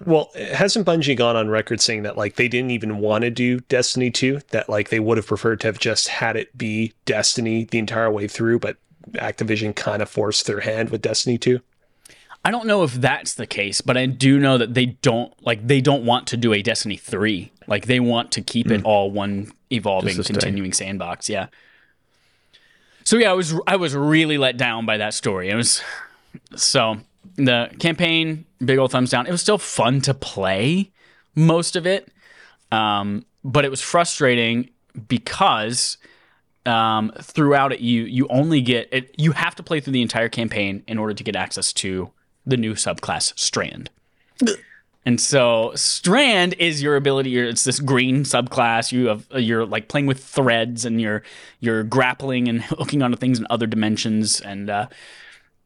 [0.04, 3.60] Well, hasn't Bungie gone on record saying that like they didn't even want to do
[3.60, 4.40] Destiny 2?
[4.50, 8.10] That like they would have preferred to have just had it be Destiny the entire
[8.10, 8.76] way through, but
[9.12, 11.60] Activision kind of forced their hand with Destiny 2.
[12.44, 15.66] I don't know if that's the case, but I do know that they don't like
[15.66, 17.52] they don't want to do a Destiny 3.
[17.66, 20.40] Like they want to keep it all one evolving Just to stay.
[20.40, 21.48] continuing sandbox, yeah.
[23.04, 25.48] So yeah, I was I was really let down by that story.
[25.48, 25.82] It was
[26.54, 26.98] so
[27.36, 29.26] the campaign big old thumbs down.
[29.26, 30.90] It was still fun to play
[31.34, 32.08] most of it.
[32.72, 34.70] Um, but it was frustrating
[35.08, 35.98] because
[36.66, 40.28] um, throughout it you you only get it you have to play through the entire
[40.28, 42.10] campaign in order to get access to
[42.44, 43.90] the new subclass strand
[45.06, 50.06] and so strand is your ability it's this green subclass you have you're like playing
[50.06, 51.22] with threads and you're
[51.60, 54.86] you're grappling and hooking onto things in other dimensions and uh,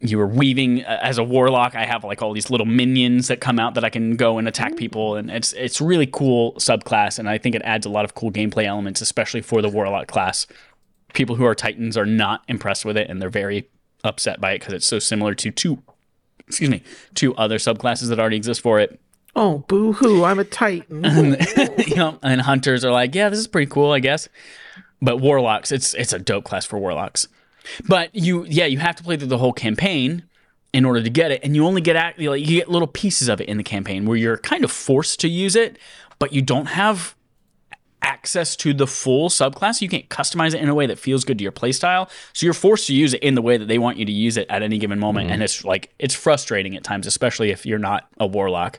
[0.01, 1.75] you are weaving uh, as a warlock.
[1.75, 4.49] I have like all these little minions that come out that I can go and
[4.49, 8.05] attack people, and it's it's really cool subclass, and I think it adds a lot
[8.05, 10.47] of cool gameplay elements, especially for the warlock class.
[11.13, 13.69] People who are titans are not impressed with it, and they're very
[14.03, 15.83] upset by it because it's so similar to two,
[16.49, 16.83] excuse me,
[17.15, 18.99] two other subclasses that already exist for it.
[19.37, 20.25] Oh, boo hoo!
[20.25, 21.05] I'm a titan.
[21.87, 24.29] you know, and hunters are like, yeah, this is pretty cool, I guess.
[25.01, 27.29] But warlocks, it's it's a dope class for warlocks.
[27.89, 30.25] But you, yeah, you have to play through the whole campaign
[30.73, 33.29] in order to get it, and you only get act- like you get little pieces
[33.29, 35.79] of it in the campaign where you're kind of forced to use it,
[36.19, 37.15] but you don't have
[38.03, 39.81] access to the full subclass.
[39.81, 42.09] You can't customize it in a way that feels good to your playstyle.
[42.33, 44.37] So you're forced to use it in the way that they want you to use
[44.37, 45.27] it at any given moment.
[45.27, 45.35] Mm-hmm.
[45.35, 48.79] And it's like it's frustrating at times, especially if you're not a warlock.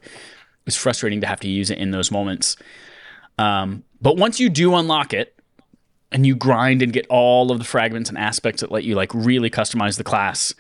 [0.66, 2.56] It's frustrating to have to use it in those moments.
[3.38, 5.36] Um, but once you do unlock it
[6.12, 9.14] and you grind and get all of the fragments and aspects that let you like
[9.14, 10.54] really customize the class,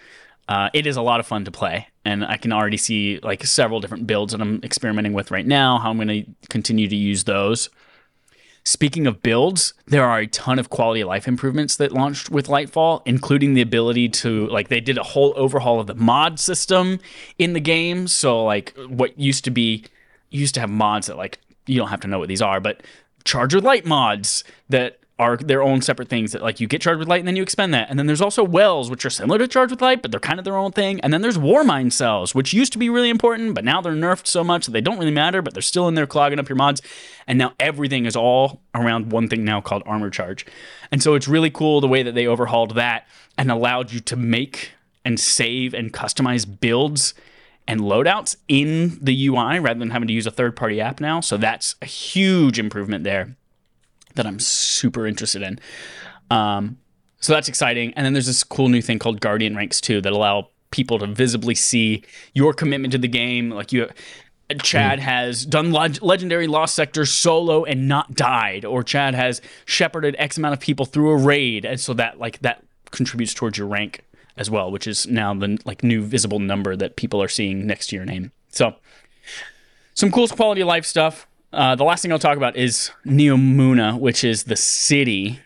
[0.47, 1.87] uh, it is a lot of fun to play.
[2.03, 5.77] And I can already see like several different builds that I'm experimenting with right now,
[5.77, 7.69] how I'm going to continue to use those.
[8.63, 12.47] Speaking of builds, there are a ton of quality of life improvements that launched with
[12.47, 16.99] Lightfall, including the ability to like they did a whole overhaul of the mod system
[17.39, 18.07] in the game.
[18.07, 19.85] So like what used to be
[20.29, 22.83] used to have mods that like you don't have to know what these are, but
[23.23, 26.97] charge with light mods that are their own separate things that like you get charged
[26.97, 27.87] with light and then you expend that.
[27.91, 30.39] And then there's also wells, which are similar to charged with light, but they're kind
[30.39, 30.99] of their own thing.
[31.01, 34.25] And then there's Warmind cells, which used to be really important, but now they're nerfed
[34.25, 36.55] so much that they don't really matter, but they're still in there clogging up your
[36.55, 36.81] mods.
[37.27, 40.43] And now everything is all around one thing now called armor charge.
[40.91, 43.07] And so it's really cool the way that they overhauled that
[43.37, 44.71] and allowed you to make
[45.05, 47.13] and save and customize builds
[47.67, 51.19] and loadouts in the UI rather than having to use a third party app now.
[51.19, 53.35] So that's a huge improvement there
[54.15, 55.59] that I'm super interested in.
[56.29, 56.77] Um,
[57.19, 57.93] so that's exciting.
[57.95, 61.07] And then there's this cool new thing called Guardian ranks too that allow people to
[61.07, 63.49] visibly see your commitment to the game.
[63.49, 63.89] Like you,
[64.63, 70.15] Chad has done leg- legendary Lost Sector solo and not died, or Chad has shepherded
[70.17, 73.67] X amount of people through a raid, and so that like that contributes towards your
[73.67, 74.03] rank
[74.37, 77.87] as well, which is now the like new visible number that people are seeing next
[77.87, 78.31] to your name.
[78.49, 78.75] So
[79.93, 81.27] some cool quality of life stuff.
[81.53, 85.39] Uh, the last thing I'll talk about is Neomuna, which is the city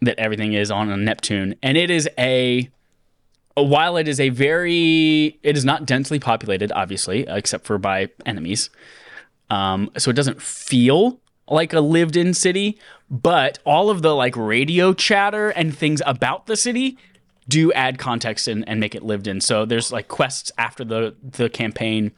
[0.00, 2.70] that everything is on on Neptune, and it is a
[3.54, 8.70] while it is a very it is not densely populated obviously except for by enemies.
[9.50, 12.78] Um, so it doesn't feel like a lived in city
[13.10, 16.96] but all of the like radio chatter and things about the city
[17.48, 21.16] do add context and, and make it lived in so there's like quests after the
[21.22, 22.12] the campaign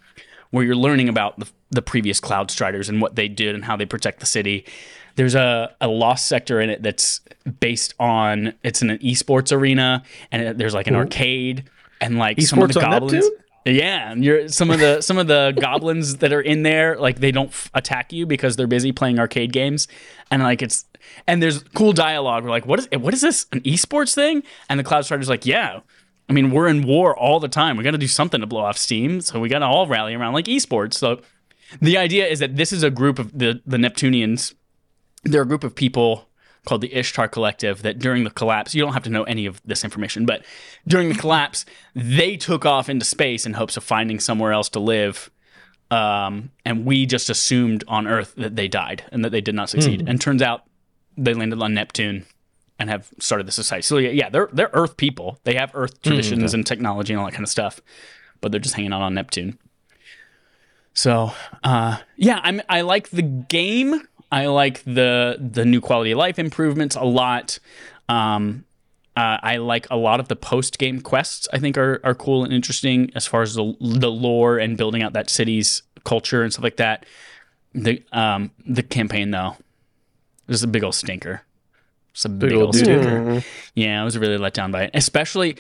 [0.53, 3.77] where you're learning about the, the previous cloud striders and what they did and how
[3.77, 4.65] they protect the city.
[5.17, 7.21] There's a, a lost sector in it that's
[7.59, 11.65] based on it's in an esports arena and it, there's like an arcade
[12.01, 13.29] and like some of the goblins.
[13.65, 17.21] Yeah and you're some of the some of the goblins that are in there like
[17.21, 19.89] they don't f- attack you because they're busy playing arcade games.
[20.31, 20.85] And like it's
[21.27, 22.45] and there's cool dialogue.
[22.45, 23.47] We're like what is what is this?
[23.53, 24.43] An esports thing?
[24.69, 25.81] And the cloud strider's like yeah
[26.33, 27.77] I mean, we're in war all the time.
[27.77, 29.21] We got to do something to blow off steam.
[29.21, 30.95] So we got to all rally around like esports.
[30.95, 31.21] So
[31.83, 34.55] the idea is that this is a group of the, the Neptunians.
[35.25, 36.31] They're a group of people
[36.65, 39.61] called the Ishtar Collective that during the collapse, you don't have to know any of
[39.67, 40.43] this information, but
[40.89, 44.81] during the collapse, they took off into space in hopes of finding somewhere else to
[44.81, 45.31] live.
[45.91, 49.69] Um, and we just assumed on Earth that they died and that they did not
[49.69, 50.01] succeed.
[50.09, 50.63] And turns out
[51.19, 52.25] they landed on Neptune
[52.79, 53.83] and have started the society.
[53.83, 55.39] So yeah, they're they're Earth people.
[55.45, 57.81] They have Earth traditions and technology and all that kind of stuff,
[58.41, 59.59] but they're just hanging out on Neptune.
[60.95, 61.33] So
[61.63, 64.03] uh, yeah, I'm I like the game.
[64.31, 67.59] I like the the new quality of life improvements a lot.
[68.09, 68.65] Um,
[69.15, 71.47] uh, I like a lot of the post game quests.
[71.53, 75.03] I think are are cool and interesting as far as the the lore and building
[75.03, 77.07] out that city's culture and stuff like that.
[77.75, 79.57] The um the campaign though,
[80.49, 81.43] is a big old stinker.
[82.13, 82.85] It's a big, old old dude.
[82.85, 83.43] stinker.
[83.75, 84.91] Yeah, I was really let down by it.
[84.95, 85.57] Especially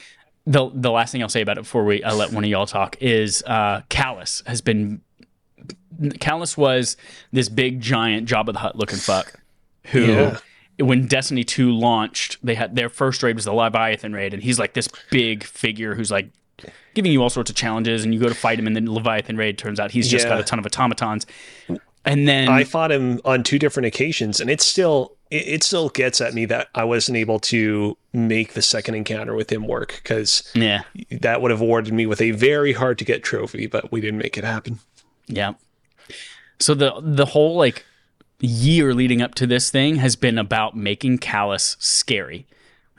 [0.46, 2.66] the the last thing I'll say about it before we I let one of y'all
[2.66, 5.00] talk is uh Calus has been
[6.00, 6.96] Calus was
[7.32, 9.40] this big giant Jabba the Hutt looking fuck
[9.86, 10.38] who Yeah.
[10.78, 14.58] when Destiny 2 launched, they had their first raid was the Leviathan raid, and he's
[14.58, 16.30] like this big figure who's like
[16.94, 19.36] giving you all sorts of challenges, and you go to fight him in the Leviathan
[19.36, 19.58] raid.
[19.58, 20.30] Turns out he's just Yeah.
[20.32, 21.26] got a ton of automatons.
[22.04, 25.88] And then I fought him on two different occasions, and it still it, it still
[25.88, 30.00] gets at me that I wasn't able to make the second encounter with him work
[30.02, 33.92] because yeah, that would have awarded me with a very hard to get trophy, but
[33.92, 34.80] we didn't make it happen.
[35.28, 35.54] Yeah.
[36.58, 37.84] So the the whole like
[38.40, 42.46] year leading up to this thing has been about making Calus scary.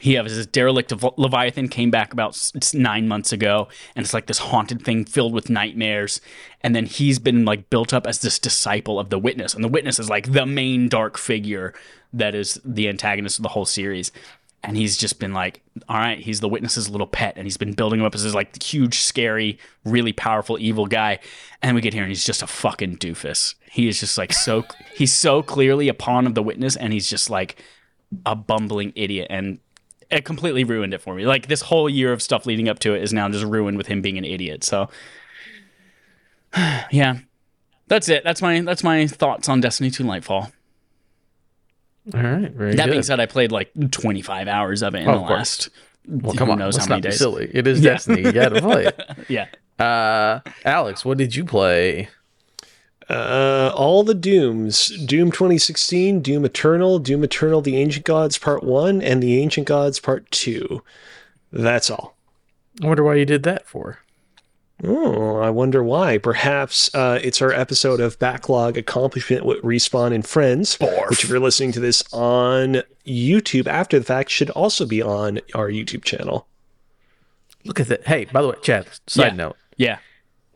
[0.04, 2.38] He has his derelict of Leviathan came back about
[2.74, 6.20] nine months ago, and it's like this haunted thing filled with nightmares.
[6.60, 9.70] And then he's been like built up as this disciple of the Witness, and the
[9.70, 11.74] Witness is like the main dark figure
[12.12, 14.12] that is the antagonist of the whole series.
[14.62, 17.74] and he's just been like, all right, he's the witness's little pet, and he's been
[17.74, 21.20] building him up as this like huge, scary, really powerful, evil guy.
[21.62, 23.56] And we get here, and he's just a fucking doofus.
[23.72, 24.66] He is just like so.
[24.96, 27.62] he's so clearly a pawn of the witness, and he's just like
[28.26, 29.60] a bumbling idiot, and
[30.14, 31.26] it completely ruined it for me.
[31.26, 33.88] Like this whole year of stuff leading up to it is now just ruined with
[33.88, 34.64] him being an idiot.
[34.64, 34.90] So,
[36.92, 37.20] yeah,
[37.88, 38.24] that's it.
[38.24, 40.52] That's my that's my thoughts on Destiny 2 Lightfall.
[42.14, 42.92] All right, very That good.
[42.92, 45.30] being said, I played like 25 hours of it in Oh, the course.
[45.30, 45.70] last.
[46.06, 47.18] well, who come on, knows let's how many not days.
[47.18, 47.50] silly.
[47.54, 47.92] It is Yeah.
[47.92, 48.24] Destiny.
[48.24, 49.02] You got to play it.
[49.30, 49.48] Yeah.
[49.80, 52.10] Uh, Alex, what did you play?
[53.10, 59.02] Uh, all the Dooms Doom 2016, Doom Eternal, Doom Eternal The Ancient Gods Part 1,
[59.02, 60.82] and The Ancient Gods Part 2.
[61.52, 62.16] That's all.
[62.82, 64.00] I wonder why you did that for.
[64.84, 66.18] Oh, I wonder why.
[66.18, 70.78] Perhaps uh, it's our episode of Backlog Accomplishment with Respawn and Friends,
[71.10, 75.40] which, if you're listening to this on YouTube after the fact, should also be on
[75.54, 76.48] our YouTube channel.
[77.64, 78.08] Look at that.
[78.08, 78.88] Hey, by the way, Chad.
[79.08, 79.36] Side Yeah.
[79.36, 79.56] note.
[79.78, 79.98] Yeah.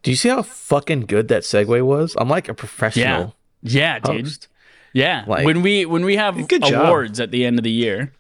[0.08, 2.16] Do you see how fucking good that segue was?
[2.18, 4.22] I'm like a professional Yeah, dude.
[4.26, 4.48] host.
[4.94, 5.26] Yeah.
[5.28, 6.86] Like- when we when we have Good job.
[6.88, 8.14] awards at the end of the year,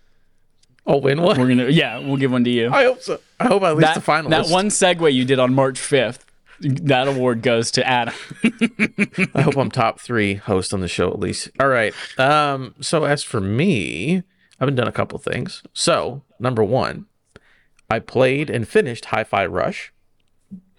[0.85, 1.39] Oh, win one.
[1.39, 2.69] we're gonna yeah, we'll give one to you.
[2.73, 3.21] I hope so.
[3.39, 4.29] I hope at least that, the finalist.
[4.31, 6.25] that one segue you did on March 5th,
[6.59, 8.13] that award goes to Adam.
[9.33, 11.49] I hope I'm top three host on the show at least.
[11.57, 11.93] All right.
[12.19, 12.75] Um.
[12.81, 14.23] So as for me,
[14.59, 15.63] I've been done a couple things.
[15.71, 17.05] So number one,
[17.89, 19.93] I played and finished Hi-Fi Rush,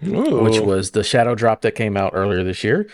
[0.00, 2.88] which was the shadow drop that came out earlier this year,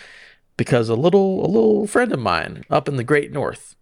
[0.56, 3.76] because a little a little friend of mine up in the Great North,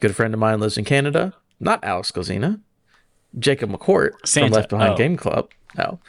[0.00, 1.34] good friend of mine lives in Canada.
[1.60, 2.60] Not Alex Gozina,
[3.38, 4.46] Jacob McCourt Santa.
[4.48, 4.96] from Left Behind Oh.
[4.96, 5.50] Game Club.
[5.78, 6.00] No,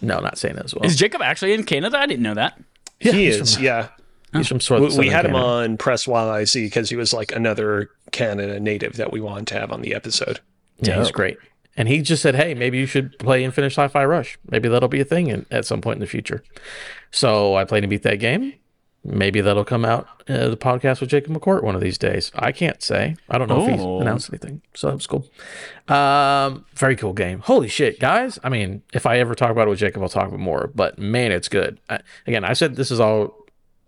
[0.00, 0.84] no, not Santa as well.
[0.84, 1.98] Is Jacob actually in Canada?
[1.98, 2.60] I didn't know that.
[3.00, 3.88] Yeah, he is, from- yeah.
[4.32, 7.12] He's from We, Southern we had him on Press While I See because he was
[7.12, 10.40] like another Canada native that we wanted to have on the episode.
[10.78, 11.14] Yeah, he's Dope.
[11.16, 11.36] great.
[11.76, 14.38] And he just said, "Hey, maybe you should play and finish Hi-Fi Rush.
[14.50, 16.42] Maybe that'll be a thing in, at some point in the future."
[17.10, 18.54] So I played and beat that game.
[19.04, 22.30] Maybe that'll come out uh, the podcast with Jacob McCourt one of these days.
[22.36, 23.16] I can't say.
[23.28, 24.00] I don't know if he's Oh.
[24.00, 24.62] announced anything.
[24.74, 25.26] So that's cool.
[25.88, 27.40] Um, very cool game.
[27.40, 28.38] Holy shit, guys!
[28.44, 30.70] I mean, if I ever talk about it with Jacob, I'll talk about more.
[30.74, 31.80] But man, it's good.
[31.90, 33.34] I, again, I said this is all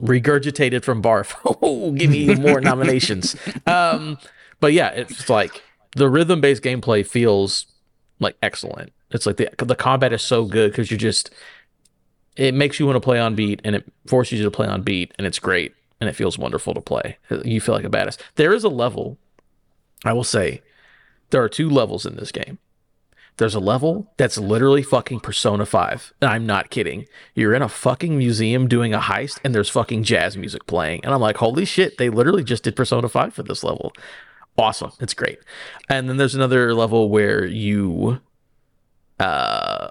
[0.03, 1.35] regurgitated from Barf.
[1.63, 3.37] Oh, give me more nominations.
[3.67, 4.19] Um,
[4.61, 5.63] but yeah, it's like
[5.97, 7.67] the rhythm based gameplay feels
[8.25, 8.93] like excellent.
[9.11, 11.31] It's like the the combat is so good because you just
[12.37, 14.83] it makes you want to play on beat and it forces you to play on
[14.83, 17.19] beat and it's great and it feels wonderful to play.
[17.45, 18.19] You feel like a badass.
[18.35, 19.19] There is a level,
[20.05, 20.63] I will say,
[21.31, 22.59] there are two levels in this game.
[23.37, 26.13] There's a level that's literally fucking Persona 5.
[26.21, 27.07] And I'm not kidding.
[27.35, 31.05] You're in a fucking museum doing a heist and there's fucking jazz music playing.
[31.05, 33.93] And I'm like, holy shit, they literally just did Persona 5 for this level.
[34.57, 34.93] Awesome.
[35.01, 35.39] It's great.
[35.89, 38.21] And then there's another level where you
[39.19, 39.89] uh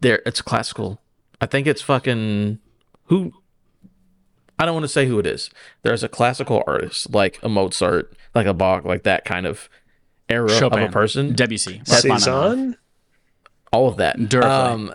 [0.00, 1.00] there it's classical.
[1.40, 2.58] I think it's fucking
[3.04, 3.32] who
[4.58, 5.50] I don't want to say who it is.
[5.82, 9.68] There's a classical artist like a Mozart, like a Bach, like that kind of
[10.28, 11.80] era of a person Debussy.
[11.86, 12.20] Rachmaninoff.
[12.20, 12.76] Cezanne?
[13.72, 14.16] all of that.
[14.16, 14.72] Duraflame.
[14.72, 14.94] Um,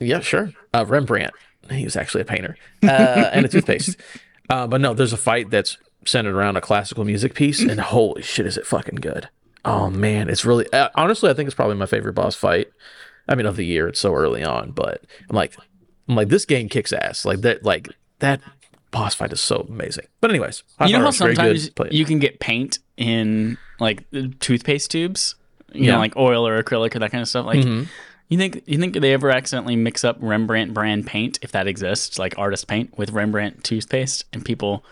[0.00, 0.52] yeah, sure.
[0.72, 1.32] Uh, Rembrandt.
[1.70, 3.96] He was actually a painter uh, and a toothpaste.
[4.50, 8.22] Uh, but no, there's a fight that's centered around a classical music piece, and holy
[8.22, 9.28] shit, is it fucking good!
[9.64, 12.68] Oh man, it's really uh, honestly, I think it's probably my favorite boss fight.
[13.28, 13.88] I mean, of the year.
[13.88, 15.56] It's so early on, but I'm like,
[16.08, 17.24] I'm like, this game kicks ass.
[17.24, 17.88] Like that, like
[18.18, 18.40] that
[18.90, 20.04] boss fight is so amazing.
[20.20, 21.60] But anyways, You know how Hi-Fi Rush, very good.
[21.60, 24.04] sometimes you can get paint in like
[24.40, 25.36] toothpaste tubes,
[25.72, 25.92] you Yeah.
[25.92, 27.46] know, like oil or acrylic or that kind of stuff.
[27.46, 27.88] Like, Mhm.
[28.28, 32.18] you think you think they ever accidentally mix up Rembrandt brand paint, if that exists,
[32.18, 34.84] like artist paint, with Rembrandt toothpaste, and people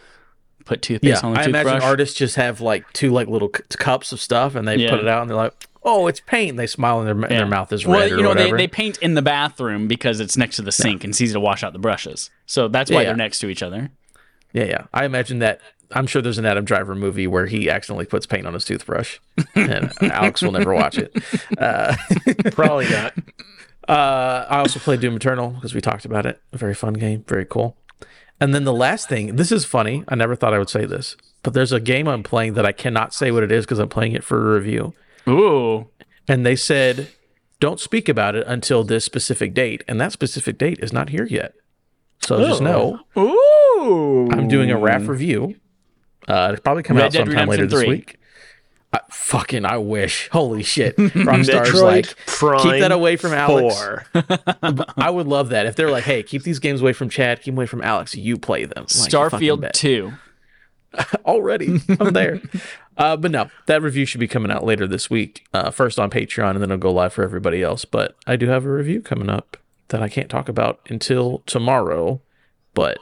[0.65, 1.63] put Yeah, toothpaste on the I toothbrush?
[1.67, 4.91] imagine artists just have like two like little c- cups of stuff, and they Yeah.
[4.91, 7.23] put it out, and they're like, "Oh, it's paint." And they smile, and their, and
[7.31, 7.39] Yeah.
[7.39, 8.57] their mouth is red well, or you know, they, whatever.
[8.59, 11.41] they paint in the bathroom because it's next to the sink and it's easy to
[11.41, 12.31] wash out the brushes.
[12.47, 13.91] So that's why Yeah, they're next to each other.
[14.53, 14.83] yeah, yeah.
[14.95, 15.61] I imagine that.
[15.95, 19.19] I'm sure there's an Adam Driver movie where he accidentally puts paint on his toothbrush,
[19.55, 21.15] and Alex will never watch it.
[21.59, 21.95] Uh,
[22.53, 23.13] Probably not.
[23.89, 26.41] Uh, I also played Doom Eternal because we talked about it.
[26.53, 27.77] A very fun game, very cool.
[28.43, 30.03] And then the last thing, this is funny.
[30.09, 32.73] I never thought I would say this, but there's a game I'm playing that I
[32.73, 34.95] cannot say what it is because I'm playing it for a review.
[35.29, 35.89] Ooh.
[36.27, 37.07] And they said,
[37.61, 39.85] don't speak about it until this specific date.
[39.87, 41.55] And that specific date is not here yet.
[42.21, 44.29] So just know Ooh.
[44.33, 45.55] I'm doing a RAF review.
[46.27, 48.19] Uh, it's probably coming Red out Dead sometime later Redemption this week.
[48.93, 50.29] I, fucking, I wish.
[50.31, 50.97] Holy shit.
[50.99, 54.05] Rockstar's like, Prime keep that away from Alex.
[54.97, 57.53] I would love that if they're like, "Hey, keep these games away from Chad, keep
[57.53, 58.15] them away from Alex.
[58.15, 60.13] You play them." Like, Starfield 2.
[61.25, 61.81] already.
[62.01, 62.41] I'm there.
[62.97, 65.47] Uh, but no, that review should be coming out later this week.
[65.53, 67.85] Uh, first on Patreon, and then it'll go live for everybody else.
[67.85, 69.57] But I do have a review coming up
[69.89, 72.21] that I can't talk about until tomorrow.
[72.75, 72.99] But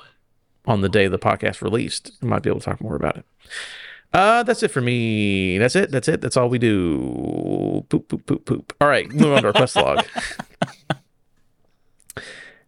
[0.66, 3.24] on the day the podcast released, I might be able to talk more about it.
[4.12, 5.58] Uh, that's it for me.
[5.58, 5.90] That's it.
[5.92, 6.20] That's it.
[6.20, 7.84] That's all we do.
[7.88, 8.72] Poop, poop, poop, poop.
[8.80, 10.04] All right, moving on to our quest log.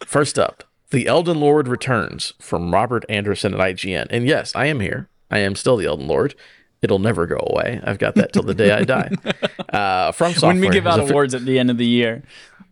[0.07, 4.07] First up, The Elden Lord returns from Robert Anderson at IGN.
[4.11, 5.09] And yes, I am here.
[5.31, 6.35] I am still the Elden Lord.
[6.83, 7.81] It'll never go away.
[7.85, 9.11] I've got that till the day I die.
[9.69, 10.53] Uh, from software.
[10.53, 12.23] when we give out is a fi- awards at the end of the year,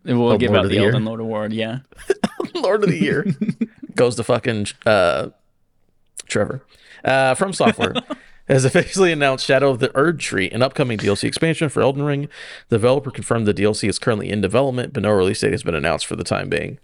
[0.04, 1.52] we'll give Lord out the, the Elden Lord Award.
[1.52, 1.78] Yeah.
[2.54, 3.24] Lord of the Year
[3.94, 5.28] goes to fucking uh,
[6.26, 6.62] Trevor.
[7.04, 7.94] Uh, from Software
[8.50, 12.28] has officially announced Shadow of the Erdtree, an upcoming DLC expansion for Elden Ring.
[12.68, 15.74] The developer confirmed the DLC is currently in development, but no release date has been
[15.74, 16.78] announced for the time being.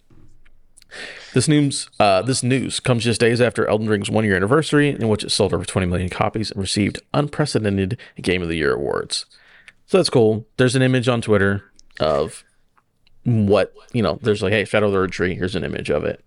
[1.35, 5.25] This news, uh, this news comes just days after Elden Ring's one-year anniversary, in which
[5.25, 9.27] it sold over 20 million copies and received unprecedented Game of the Year awards.
[9.87, 10.47] So that's cool.
[10.57, 11.65] There's an image on Twitter
[12.01, 12.45] of
[13.25, 14.19] what you know.
[14.23, 15.37] There's like, hey, Shadow of the Erdtree.
[15.37, 16.25] Here's an image of it,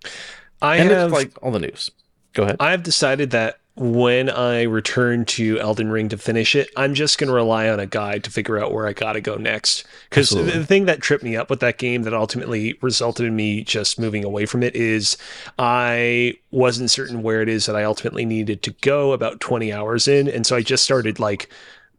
[0.62, 1.90] I and have it's like all the news.
[2.34, 2.58] Go ahead.
[2.60, 7.30] I've decided that when I return to Elden Ring to finish it, I'm just going
[7.30, 9.86] to rely on a guide to figure out where I got to go next.
[10.10, 13.64] Because the thing that tripped me up with that game that ultimately resulted in me
[13.64, 15.18] just moving away from it is
[15.58, 20.10] I wasn't certain where it is that I ultimately needed to go about 20 hours
[20.10, 20.28] in.
[20.28, 21.50] And so I just started like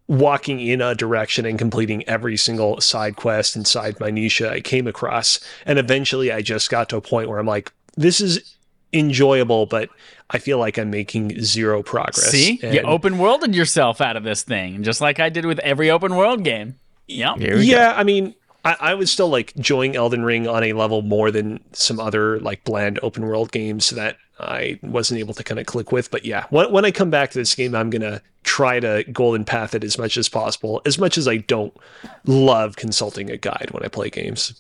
[0.06, 4.86] walking in a direction and completing every single side quest and side minutia I came
[4.86, 5.40] across.
[5.64, 8.56] And eventually I just got to a point where I'm like, this is
[8.92, 9.90] enjoyable, but
[10.30, 12.30] I feel like I'm making zero progress.
[12.30, 15.90] See, you open worlded yourself out of this thing, just like I did with every
[15.90, 16.76] open world game.
[17.08, 17.38] Yep.
[17.38, 18.34] Here we yeah, I mean,
[18.64, 22.38] I, I was still like enjoying Elden Ring on a level more than some other
[22.40, 26.10] like bland open world games that I wasn't able to kind of click with.
[26.10, 29.44] But yeah, when, when I come back to this game, I'm gonna try to golden
[29.44, 30.82] path it as much as possible.
[30.86, 31.74] As much as I don't
[32.26, 34.54] love consulting a guide when I play games.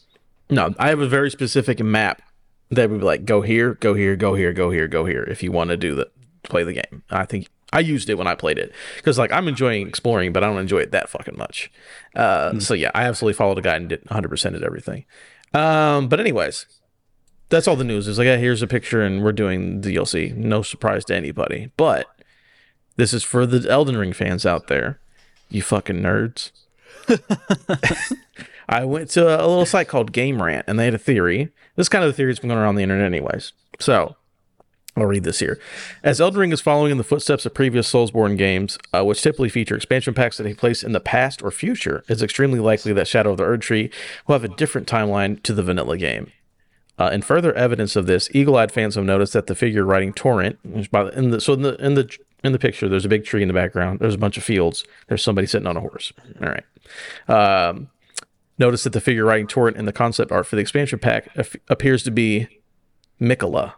[0.48, 2.22] No, I have a very specific map
[2.70, 5.22] that would be like, go here, go here, go here, go here, go here.
[5.24, 6.10] If you want to do the
[6.42, 9.48] play the game, I think I used it when I played it because like I'm
[9.48, 11.70] enjoying exploring, but I don't enjoy it that fucking much.
[12.14, 15.04] Uh, So yeah, I absolutely followed a guide and did 100 percent of everything.
[15.52, 16.66] Um, but anyways,
[17.48, 18.06] that's all the news.
[18.06, 20.34] Is like, yeah, here's a picture, and we're doing the DLC.
[20.34, 22.06] No surprise to anybody, but
[22.96, 25.00] this is for the Elden Ring fans out there.
[25.48, 26.52] You fucking nerds.
[28.68, 31.50] I went to a little site called Game Rant, and they had a theory.
[31.80, 33.54] This kind of theory has been going around the internet, anyways.
[33.78, 34.14] So
[34.98, 35.58] I'll read this here.
[36.02, 39.48] As Elden Ring is following in the footsteps of previous Soulsborne games, uh, which typically
[39.48, 43.08] feature expansion packs that take place in the past or future, it's extremely likely that
[43.08, 43.90] Shadow of the Erdtree
[44.26, 46.30] will have a different timeline to the vanilla game.
[46.98, 50.58] Uh, in further evidence of this, eagle-eyed fans have noticed that the figure riding Torrent,
[50.62, 52.14] the, in the so in the in the
[52.44, 54.00] in the picture, there's a big tree in the background.
[54.00, 54.84] There's a bunch of fields.
[55.08, 56.12] There's somebody sitting on a horse.
[56.42, 56.64] All right.
[57.26, 57.88] Um,
[58.60, 61.56] notice that the figure riding Torrent in the concept art for the expansion pack ap-
[61.68, 62.46] appears to be
[63.20, 63.72] Miquella,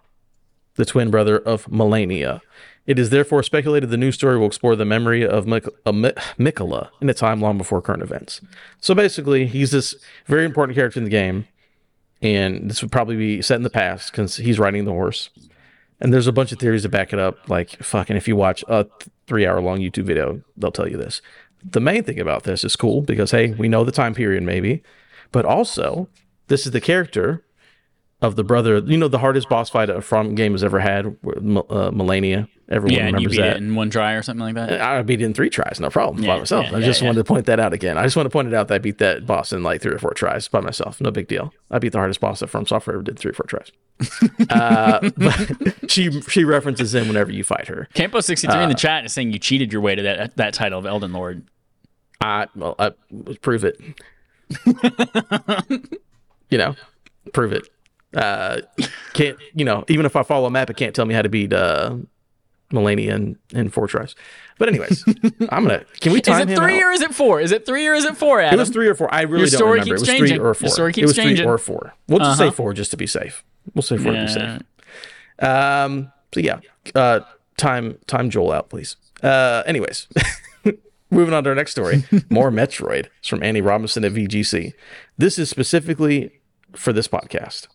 [0.74, 2.40] the twin brother of Malenia.
[2.84, 6.90] It is therefore speculated the new story will explore the memory of Mik- uh, Miquella
[7.00, 8.40] in a time long before current events.
[8.80, 9.94] So basically, he's this
[10.26, 11.46] very important character in the game,
[12.20, 15.30] and this would probably be set in the past because he's riding the horse.
[16.00, 17.48] And there's a bunch of theories to back it up.
[17.48, 20.96] Like, fucking, if you watch a th- three hour long YouTube video, they'll tell you
[20.96, 21.22] this.
[21.64, 24.82] The main thing about this is cool because, hey, we know the time period, maybe,
[25.30, 26.08] but also,
[26.48, 27.44] this is the character
[28.20, 28.78] of the brother.
[28.78, 31.10] You know, the hardest boss fight a From game has ever had, uh,
[31.90, 32.48] Malenia.
[32.68, 33.56] Everyone Yeah, remembers beat that.
[33.56, 34.80] it in one try or something like that.
[34.80, 36.70] I beat it in three tries, no problem Yeah, by myself.
[36.70, 37.98] yeah, I just wanted to point that out again.
[37.98, 39.92] I just want to point it out that I beat that boss in like three
[39.92, 40.98] or four tries by myself.
[41.00, 41.52] No big deal.
[41.70, 43.72] I beat the hardest boss that From Software ever did three or four tries.
[44.50, 47.88] uh, but she she references him whenever you fight her.
[47.94, 50.36] Campo sixty three in Uh, the chat is saying you cheated your way to that
[50.36, 51.44] that title of Elden Lord.
[52.22, 52.92] I well, I
[53.40, 53.78] prove it.
[56.50, 56.74] you know,
[57.32, 57.68] prove it.
[58.14, 58.60] Uh,
[59.14, 59.84] can't you know?
[59.88, 61.96] Even if I follow a map, it can't tell me how to beat uh,
[62.70, 64.14] Malenia in, in four tries.
[64.58, 65.04] But anyways,
[65.48, 65.84] I'm gonna.
[66.00, 66.82] Can we time Is it three out?
[66.84, 67.40] or is it four?
[67.40, 68.40] Is it three or is it four?
[68.40, 68.58] Adam?
[68.58, 69.12] It was three or four.
[69.12, 69.94] I really Your don't story remember.
[69.96, 70.40] keeps it was three changing.
[70.40, 70.68] or Your four.
[70.68, 71.46] story it keeps was three changing.
[71.48, 71.94] or four.
[72.08, 72.50] We'll just Uh-huh.
[72.50, 73.44] say four just to be safe.
[73.74, 74.60] We'll say four to be safe.
[75.48, 76.12] Um.
[76.34, 76.60] So yeah.
[76.94, 77.20] Uh.
[77.56, 77.98] Time.
[78.06, 78.28] Time.
[78.30, 78.96] Joel out, please.
[79.22, 79.62] Uh.
[79.66, 80.06] Anyways.
[81.12, 82.04] Moving on to our next story.
[82.30, 83.08] More Metroid.
[83.18, 84.72] It's from Andy Robinson at VGC.
[85.18, 86.40] This is specifically
[86.74, 87.68] for this podcast,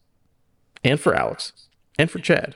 [0.84, 1.54] and for Alex,
[2.00, 2.56] and for Chad.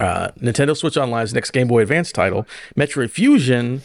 [0.00, 3.82] Uh, Nintendo Switch Online's next Game Boy Advance title, Metroid Fusion,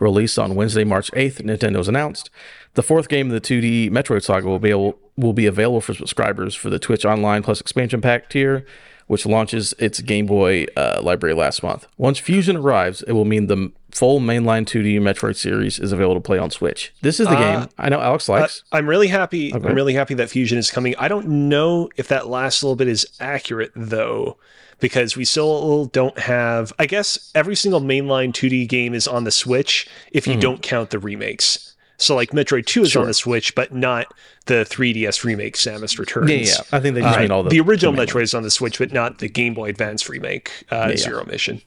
[0.00, 2.28] released on Wednesday, March 8th, Nintendo's announced.
[2.74, 5.94] The fourth game of the 2D Metroid saga will be able, will be available for
[5.94, 8.66] subscribers for the Switch Online Plus expansion pack tier
[9.06, 11.86] which launches its Game Boy uh, library last month.
[11.96, 16.20] Once Fusion arrives, it will mean the full mainline 2D Metroid series is available to
[16.20, 16.94] play on Switch.
[17.02, 18.64] This is the game I know Alex likes.
[18.72, 19.52] I'm really happy.
[19.52, 20.94] I'm really happy that Fusion is coming.
[20.98, 24.38] I don't know if that last little bit is accurate though,
[24.80, 26.72] because we still don't have.
[26.78, 30.90] I guess every single mainline 2D game is on the Switch if you don't count
[30.90, 31.71] the remakes.
[32.02, 33.02] So like Metroid 2 is Sure.
[33.02, 34.06] on the Switch, but not
[34.46, 36.30] the 3DS remake Samus Returns.
[36.30, 36.54] yeah, yeah.
[36.72, 38.42] I think they just Uh, mean all the the original the main Metroid is on
[38.42, 40.96] the Switch, but not the Game Boy Advance remake uh, yeah.
[40.96, 41.62] Zero Mission.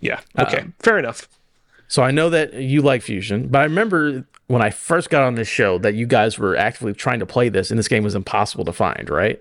[0.00, 0.20] Yeah.
[0.38, 0.60] Okay.
[0.60, 1.28] Um, Fair enough.
[1.88, 5.34] So I know that you like Fusion, but I remember when I first got on
[5.36, 8.14] this show that you guys were actively trying to play this, and this game was
[8.14, 9.40] impossible to find, right?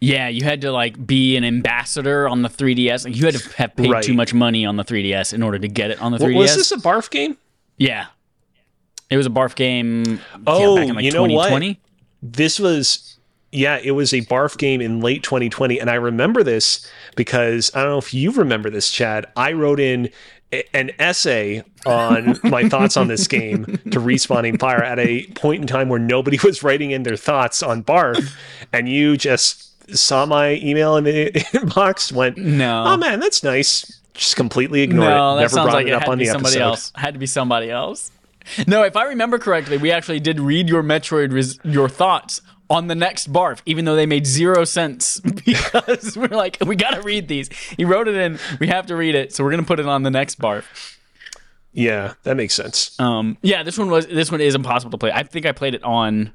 [0.00, 3.04] Yeah, you had to like be an ambassador on the 3DS.
[3.06, 4.04] Like you had to have paid Right.
[4.04, 6.36] too much money on the 3DS in order to get it on the 3DS.
[6.36, 7.36] Was this a barf game?
[7.76, 8.06] yeah,
[9.10, 10.04] it was a barf game.
[10.06, 11.48] yeah, Oh, back in like you know what?
[11.48, 11.80] 2020.
[12.22, 13.16] this was
[13.52, 17.80] yeah it was a barf game in late 2020 and i remember this because i
[17.82, 20.10] don't know if you remember this chad i wrote in
[20.72, 25.66] an essay on my thoughts on this game to respawning fire at a point in
[25.68, 28.34] time where nobody was writing in their thoughts on barf
[28.72, 32.84] and you just saw my email in the inbox went No.
[32.88, 36.08] oh man that's nice just completely ignored No, it never brought like it it up
[36.08, 36.92] on the somebody episode else.
[36.96, 38.10] Had to be somebody else.
[38.66, 42.40] No, if I remember correctly, we actually did read your Metroid res- your thoughts
[42.70, 47.02] on the next barf, even though they made zero sense because we're like, we gotta
[47.02, 47.48] read these.
[47.76, 50.02] He wrote it in, we have to read it, so we're gonna put it on
[50.02, 50.64] the next barf.
[51.72, 55.10] yeah that makes sense Um, yeah, this one was this one is impossible to play.
[55.12, 56.32] I think I played it on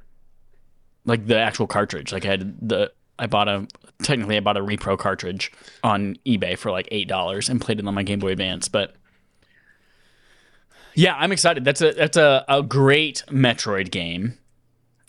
[1.05, 2.12] like the actual cartridge.
[2.14, 3.68] Like I had the I bought a
[4.03, 5.51] technically I bought a repro cartridge
[5.84, 8.68] on eBay for like eight dollars and played it on my Game Boy Advance.
[8.68, 8.95] But
[10.96, 11.64] yeah, I'm excited.
[11.64, 14.38] That's a that's a, a great Metroid game.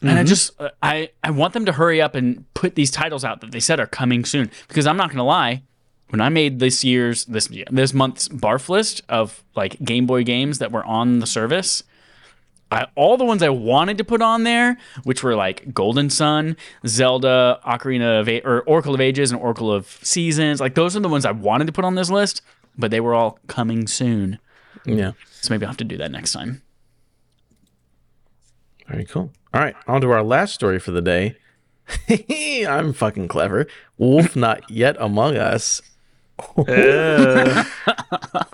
[0.03, 3.25] And I just uh, I I want them to hurry up and put these titles
[3.25, 5.63] out that they said are coming soon because I'm not gonna lie,
[6.09, 10.59] when I made this year's this this month's barf list of like Game Boy games
[10.59, 11.83] that were on the service,
[12.73, 16.57] I, all the ones I wanted to put on there, which were like Golden Sun,
[16.87, 21.01] Zelda, Ocarina of A- or Oracle of Ages, and Oracle of Seasons, like those are
[21.01, 22.43] the ones I wanted to put on this list,
[22.79, 24.39] but they were all coming soon.
[24.85, 25.13] Yeah.
[25.41, 26.63] So maybe I'll have to do that next time.
[28.89, 29.33] Very cool.
[29.55, 31.37] All right, on to our last story for the day.
[32.67, 33.67] I'm fucking clever.
[33.99, 35.83] Wolf not yet among us.
[36.57, 37.65] Uh,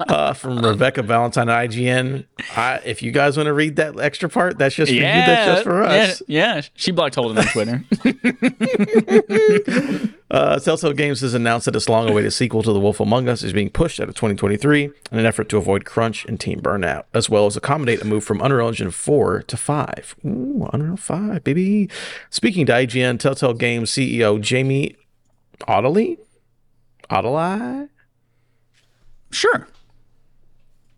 [0.09, 2.27] Uh, from Rebecca Valentine at IGN.
[2.55, 5.01] I, if you guys want to read that extra part, that's just for you.
[5.03, 6.23] That's just for us.
[6.29, 6.63] Yeah, yeah.
[6.75, 7.83] She blocked Holden on Twitter.
[10.29, 13.53] Uh, Telltale Games has announced that its long-awaited sequel to The Wolf Among Us is
[13.53, 17.31] being pushed out of 2023 in an effort to avoid crunch and team burnout, as
[17.31, 20.17] well as accommodate a move from Unreal Engine 4 to 5.
[20.27, 21.89] Ooh, Unreal 5, baby.
[22.29, 24.97] Speaking to IGN, Telltale Games CEO Jamie
[25.69, 26.19] Ottilie?
[27.11, 27.89] Ottilie?
[29.31, 29.67] sure.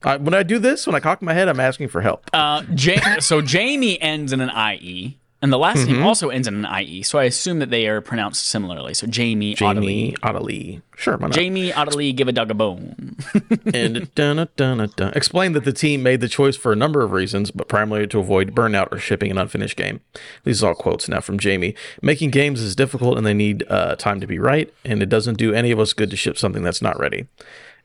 [0.04, 2.30] Uh, when I do this, when I cock my head, I'm asking for help.
[2.32, 5.92] Uh, ja- so Jamie ends in an IE, and the last Mm-hmm.
[5.92, 7.02] name also ends in an IE.
[7.02, 8.94] So I assume that they are pronounced similarly.
[8.94, 10.16] So Jamie, Jamie.
[10.22, 10.82] Ottilie.
[10.96, 11.34] Sure, why not?
[11.36, 13.16] Jamie Ottilie, give a dog a bone.
[13.74, 17.12] and dun, dun, dun, explained that the team made the choice for a number of
[17.12, 20.00] reasons, but primarily to avoid burnout or shipping an unfinished game.
[20.42, 21.76] These are all quotes now from Jamie.
[22.02, 25.38] Making games is difficult and they need uh, time to be right, and it doesn't
[25.38, 27.28] do any of us good to ship something that's not ready.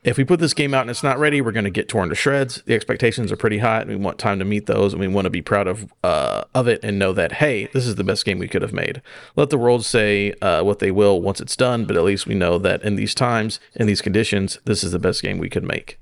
[0.04, 2.10] If we put this game out and it's not ready, we're going to get torn
[2.10, 2.62] to shreds.
[2.66, 5.26] The expectations are pretty high, and we want time to meet those, and we want
[5.26, 8.26] to be proud of uh, of it and know that hey, this is the best
[8.26, 9.02] game we could have made.
[9.36, 12.36] Let the world say uh, what they will once it's done, but at least we
[12.36, 15.64] know that in these times, in these conditions, this is the best game we could
[15.64, 16.00] make.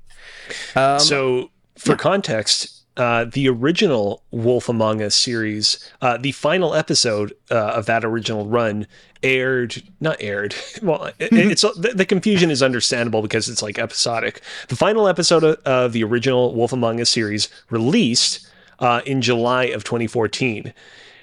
[0.98, 7.54] so, for context, uh, the original Wolf Among Us series, uh, the final episode uh,
[7.54, 8.86] of that original run
[9.22, 10.54] aired, not aired.
[10.82, 14.40] Well, it, it's the, the confusion is understandable because it's like episodic.
[14.68, 18.46] The final episode of, of the original Wolf Among Us series released
[18.80, 20.72] uh, in July of 2014.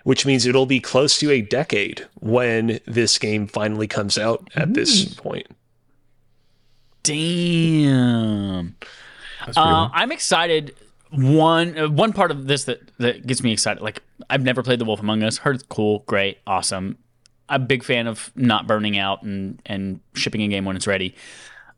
[0.06, 4.74] Which means it'll be close to a decade when this game finally comes out at
[4.74, 5.46] this point.
[7.04, 8.76] Damn.
[9.56, 9.90] Uh.
[9.94, 10.76] I'm excited.
[11.12, 13.84] One uh, one part of this that that gets me excited.
[13.84, 15.40] Like I've never played The Wolf Among Us.
[15.40, 16.98] Heard it's cool, great, awesome.
[17.50, 20.88] I'm a big fan of not burning out and and shipping a game when it's
[20.88, 21.16] ready.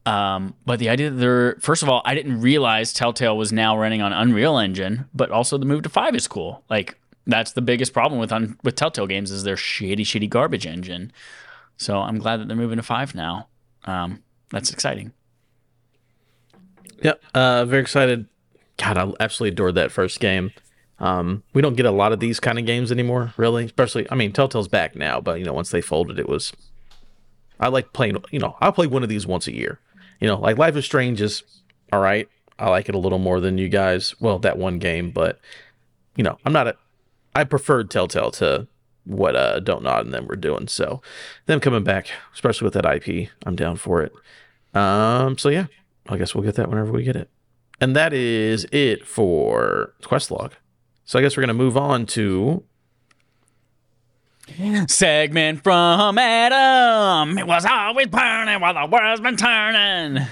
[0.05, 3.77] Um, but the idea that they're first of all, I didn't realize Telltale was now
[3.77, 6.63] running on Unreal Engine, but also the move to five is cool.
[6.69, 6.97] Like
[7.27, 11.11] that's the biggest problem with un, with Telltale games is their shitty, shitty garbage engine.
[11.77, 13.47] So I'm glad that they're moving to five now.
[13.85, 15.13] Um, that's exciting.
[17.01, 17.23] Yep.
[17.33, 18.27] Uh, very excited.
[18.77, 20.51] God, I absolutely adored that first game.
[21.01, 23.65] Um, we don't get a lot of these kind of games anymore, really.
[23.65, 26.53] Especially, I mean, Telltale's back now, but you know, once they folded, it was
[27.59, 28.17] I like playing.
[28.31, 29.79] You know, I'll play one of these once a year.
[30.19, 31.43] You know, like Life is Strange is
[31.91, 32.29] all right.
[32.59, 34.13] I like it a little more than you guys.
[34.19, 35.39] Well, that one game, but
[36.15, 36.77] you know, I'm not a.
[37.35, 38.67] I preferred Telltale to
[39.05, 40.67] what uh Don't Nod and them were doing.
[40.67, 41.01] So
[41.47, 44.13] them coming back, especially with that IP, I'm down for it.
[44.75, 45.37] Um.
[45.39, 45.65] So yeah,
[46.07, 47.29] I guess we'll get that whenever we get it.
[47.79, 50.53] And that is it for quest log.
[51.11, 52.63] So I guess we're gonna move on to
[54.87, 57.37] Segment from Adam.
[57.37, 60.25] It was always burning while the world's been turning.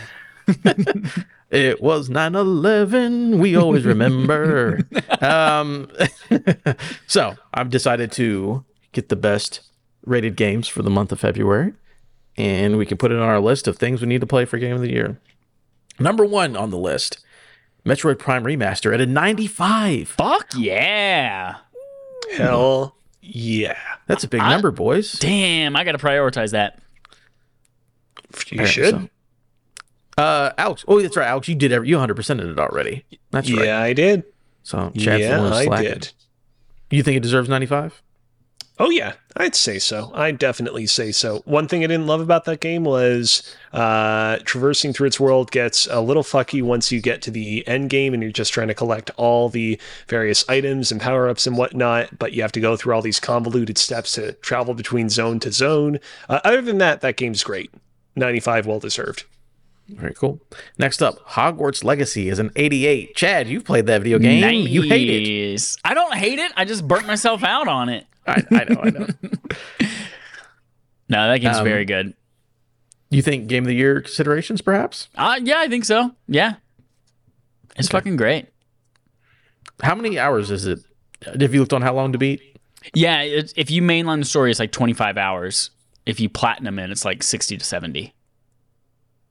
[1.51, 3.39] It was 9-11.
[3.39, 4.81] We always remember.
[5.19, 5.89] um,
[7.07, 9.61] so I've decided to get the best
[10.05, 11.73] rated games for the month of February,
[12.37, 14.59] and we can put it on our list of things we need to play for
[14.59, 15.19] Game of the Year.
[15.99, 17.17] Number one on the list,
[17.85, 20.09] Metroid Prime Remaster at a 95.
[20.09, 21.57] Fuck yeah.
[22.35, 23.77] Hell yeah.
[24.07, 25.13] That's a big number, boys.
[25.13, 26.79] Damn, I got to prioritize that.
[28.49, 28.95] You should.
[28.95, 29.09] So-
[30.17, 30.83] Uh, Alex.
[30.87, 31.47] Oh, that's right, Alex.
[31.47, 31.87] You did every.
[31.87, 33.05] You 100 percent it already.
[33.31, 33.65] That's right.
[33.65, 34.23] Yeah, I did.
[34.63, 36.11] So Chad's the yeah, one I did.
[36.91, 38.01] You think it deserves 95?
[38.81, 40.09] Oh yeah, I'd say so.
[40.15, 41.41] I'd definitely say so.
[41.43, 45.85] One thing I didn't love about that game was uh, traversing through its world gets
[45.87, 48.73] a little fucky once you get to the end game and you're just trying to
[48.73, 49.77] collect all the
[50.07, 52.17] various items and power ups and whatnot.
[52.17, 55.51] But you have to go through all these convoluted steps to travel between zone to
[55.51, 55.99] zone.
[56.29, 57.73] Uh, other than that, that game's great.
[58.15, 59.25] 95, well deserved.
[59.89, 60.39] Very cool.
[60.77, 63.15] Next up, Hogwarts Legacy is an 88.
[63.15, 64.39] Chad, you've played that video game.
[64.67, 65.77] You hate it.
[65.83, 66.51] I don't hate it.
[66.55, 68.05] I just burnt myself out on it.
[68.29, 69.07] I, I know, I know.
[71.11, 72.13] No, that game's Um, very good.
[73.09, 75.07] you think Game of the Year considerations, perhaps?
[75.15, 76.15] Uh, yeah, I think so.
[76.27, 76.55] Yeah.
[77.75, 77.97] It's Okay.
[77.97, 78.45] fucking great.
[79.81, 80.79] How many hours is it?
[81.25, 82.41] Have you looked on how long to beat?
[82.93, 85.71] Yeah, if you mainline the story, it's like 25 hours.
[86.05, 88.13] If you platinum it, it's like 60 to 70.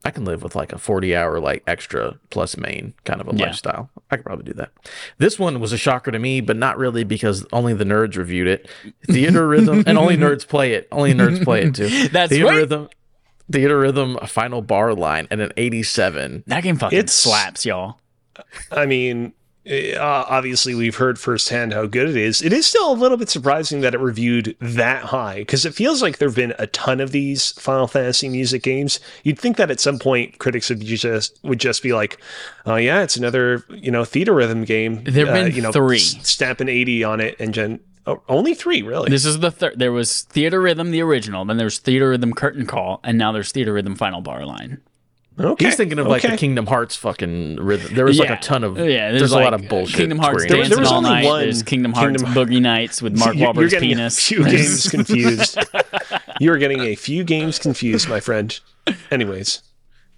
[0.09, 3.37] I can live with like a 40 hour, like extra plus main kind of a
[3.37, 3.45] Yeah.
[3.47, 3.91] lifestyle.
[4.11, 4.71] I could probably do that.
[5.19, 8.49] This one was a shocker to me, but not really because only the nerds reviewed
[8.49, 8.71] it.
[9.07, 10.89] Theater Rhythm, and only nerds play it.
[10.91, 12.09] Only nerds play it too.
[12.13, 12.57] That's Theater right.
[12.57, 12.89] Rhythm.
[13.53, 16.45] Theatrhythm, a final bar line, and an 87.
[16.47, 17.99] That game fucking It's- slaps, y'all.
[18.71, 19.33] I mean,
[19.71, 22.41] uh, obviously we've heard firsthand how good it is.
[22.43, 26.01] It is still a little bit surprising that it reviewed that high because it feels
[26.03, 28.99] like there've been a ton of these Final Fantasy music games.
[29.25, 32.19] You'd think that at some point critics would just would just be like,
[32.67, 35.99] "Oh yeah, it's another you know theater rhythm game." There've Uh, been you know, three.
[35.99, 39.11] stamp an eighty on it, and gen oh, only three really.
[39.11, 39.79] This is the third.
[39.79, 41.45] There was Theatrhythm, the original.
[41.45, 44.81] Then there's Theatrhythm Curtain Call, and now there's Theatrhythm Final Bar Line.
[45.41, 46.37] Okay, He's thinking of like the.
[46.37, 47.95] Kingdom Hearts fucking rhythm.
[47.95, 49.97] There was like a ton of Yeah, there's, a like lot of bullshit.
[49.97, 50.63] Kingdom Hearts Square Enix.
[50.63, 51.25] Dancing There was All only Night.
[51.27, 54.19] one There's Kingdom Hearts Kingdom- Boogie Nights with Mark You're- You're Wahlberg's getting penis.
[54.19, 55.59] a few games confused.
[56.41, 58.59] You're getting a few games confused, my friend.
[59.11, 59.63] Anyways,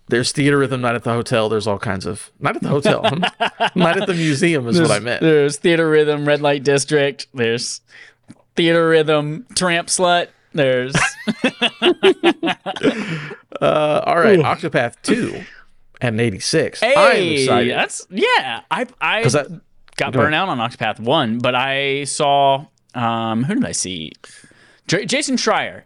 [0.08, 1.48] There's theater rhythm night at the hotel.
[1.48, 3.02] There's all kinds of not at the hotel,
[3.74, 5.20] night at the museum is what I meant.
[5.22, 7.26] There's Theatrhythm Red Light District.
[7.34, 7.80] There's
[8.56, 10.28] Theatrhythm Tramp Slut.
[10.52, 10.94] There's
[13.60, 15.42] Uh, all right, Octopath two
[16.00, 16.82] and an 86.
[16.82, 18.62] I'm excited that's yeah.
[18.70, 19.48] I I because that
[19.96, 24.12] got Go burnt out on Octopath One, but I saw um who did I see?
[24.86, 25.82] J- Jason Schreier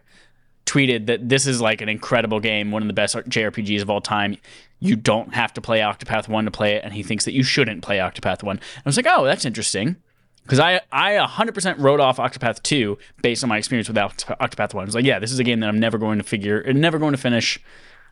[0.66, 4.00] tweeted that this is like an incredible game, one of the best JRPGs of all
[4.00, 4.36] time.
[4.80, 7.42] You don't have to play Octopath One to play it, and he thinks that you
[7.42, 8.58] shouldn't play Octopath One.
[8.58, 9.96] I was like, oh, that's interesting.
[10.44, 14.82] Because I, I 100% wrote off Octopath 2 based on my experience with Octopath 1.
[14.82, 16.98] I was like, yeah, this is a game that I'm never going to figure, never
[16.98, 17.58] going to finish,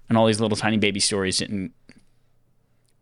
[0.08, 1.72] and all these little tiny baby stories didn't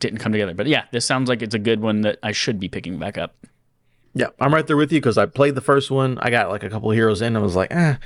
[0.00, 0.54] didn't come together.
[0.54, 3.18] But yeah, this sounds like it's a good one that I should be picking back
[3.18, 3.36] up.
[4.14, 6.18] yeah, I'm right there with you because I played the first one.
[6.20, 7.28] I got like a couple heroes in.
[7.28, 7.96] And I was like, eh,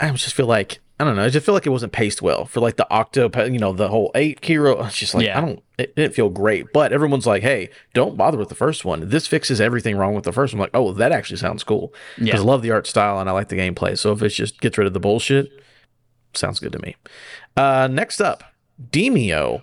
[0.00, 1.24] I just feel like I don't know.
[1.24, 3.86] I just feel like it wasn't paced well for like the octo, You know, the
[3.88, 4.84] whole eight hero.
[4.84, 5.38] It's just like Yeah.
[5.38, 5.62] I don't.
[5.78, 6.72] It didn't feel great.
[6.72, 9.08] But everyone's like, hey, don't bother with the first one.
[9.08, 10.58] This fixes everything wrong with the first one.
[10.58, 11.94] I'm like, oh, that actually sounds cool.
[12.16, 12.24] Yeah.
[12.24, 13.96] Because I love the art style and I like the gameplay.
[13.96, 15.50] So if it just gets rid of the bullshit,
[16.34, 16.96] sounds good to me.
[17.56, 18.42] Uh, next up,
[18.90, 19.62] Demeo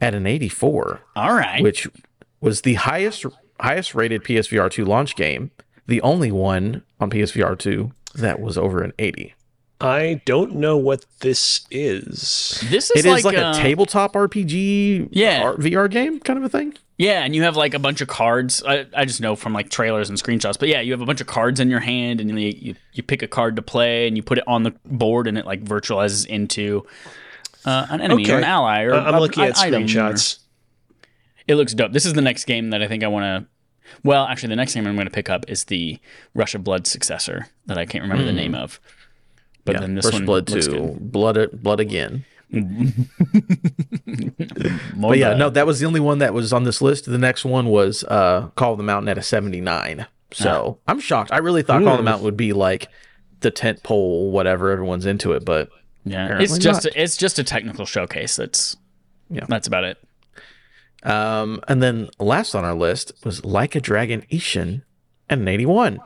[0.00, 1.62] at an 84, All right.
[1.62, 1.88] which
[2.40, 3.24] was the highest
[3.60, 5.52] highest rated PSVR 2 launch game,
[5.86, 9.34] the only one on PSVR 2 that was over an 80.
[9.80, 12.62] I don't know what this is.
[12.70, 15.42] this is It like, is like, uh, a tabletop RPG Yeah.
[15.44, 16.74] R- VR game kind of a thing.
[16.96, 18.62] Yeah, and you have like a bunch of cards.
[18.66, 20.58] I, I just know from like trailers and screenshots.
[20.58, 23.02] But yeah, you have a bunch of cards in your hand, and you, you you
[23.02, 25.64] pick a card to play, and you put it on the board, and it like
[25.64, 26.86] virtualizes into
[27.64, 29.86] uh, an enemy or an ally or I- I'm a- looking an at item or-
[29.86, 30.38] screenshots.
[31.48, 31.92] It looks dope.
[31.92, 33.50] This is the next game that I think I want to.
[34.04, 35.98] Well, actually, the next game I'm going to pick up is the
[36.32, 38.36] Rush of Blood successor that I can't remember the Hmm.
[38.36, 38.80] name of.
[39.64, 41.12] But yeah, then this First one Blood looks two, good.
[41.12, 42.24] Blood Blood again.
[44.96, 47.06] But yeah, no, that was the only one that was on this list.
[47.06, 50.06] The next one was uh, Call of the Mountain at a 79.
[50.32, 51.32] So I'm shocked.
[51.32, 52.02] I really thought Call of the.
[52.02, 52.88] Mountain would be like
[53.40, 54.70] the tent pole, whatever.
[54.70, 55.68] Everyone's into it, but
[56.04, 56.94] yeah, it's just not.
[56.94, 58.36] a, it's just a technical showcase.
[58.36, 58.76] That's
[59.30, 59.46] Yeah.
[59.48, 59.98] that's about it.
[61.02, 64.82] um, and then last on our list was Like a Dragon Ishin
[65.28, 66.00] and an 81.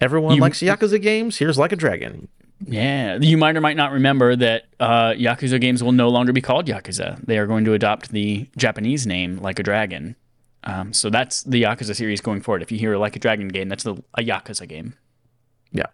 [0.00, 1.38] Everyone You- likes Yakuza games.
[1.38, 2.28] Here's Like a Dragon.
[2.66, 6.40] Yeah, you might or might not remember that uh, Yakuza games will no longer be
[6.40, 7.24] called Yakuza.
[7.24, 10.16] They are going to adopt the Japanese name Like a Dragon.
[10.64, 12.60] Um, so that's the Yakuza series going forward.
[12.62, 14.94] If you hear a Like a Dragon game, that's the, a Yakuza game.
[15.72, 15.86] Yeah.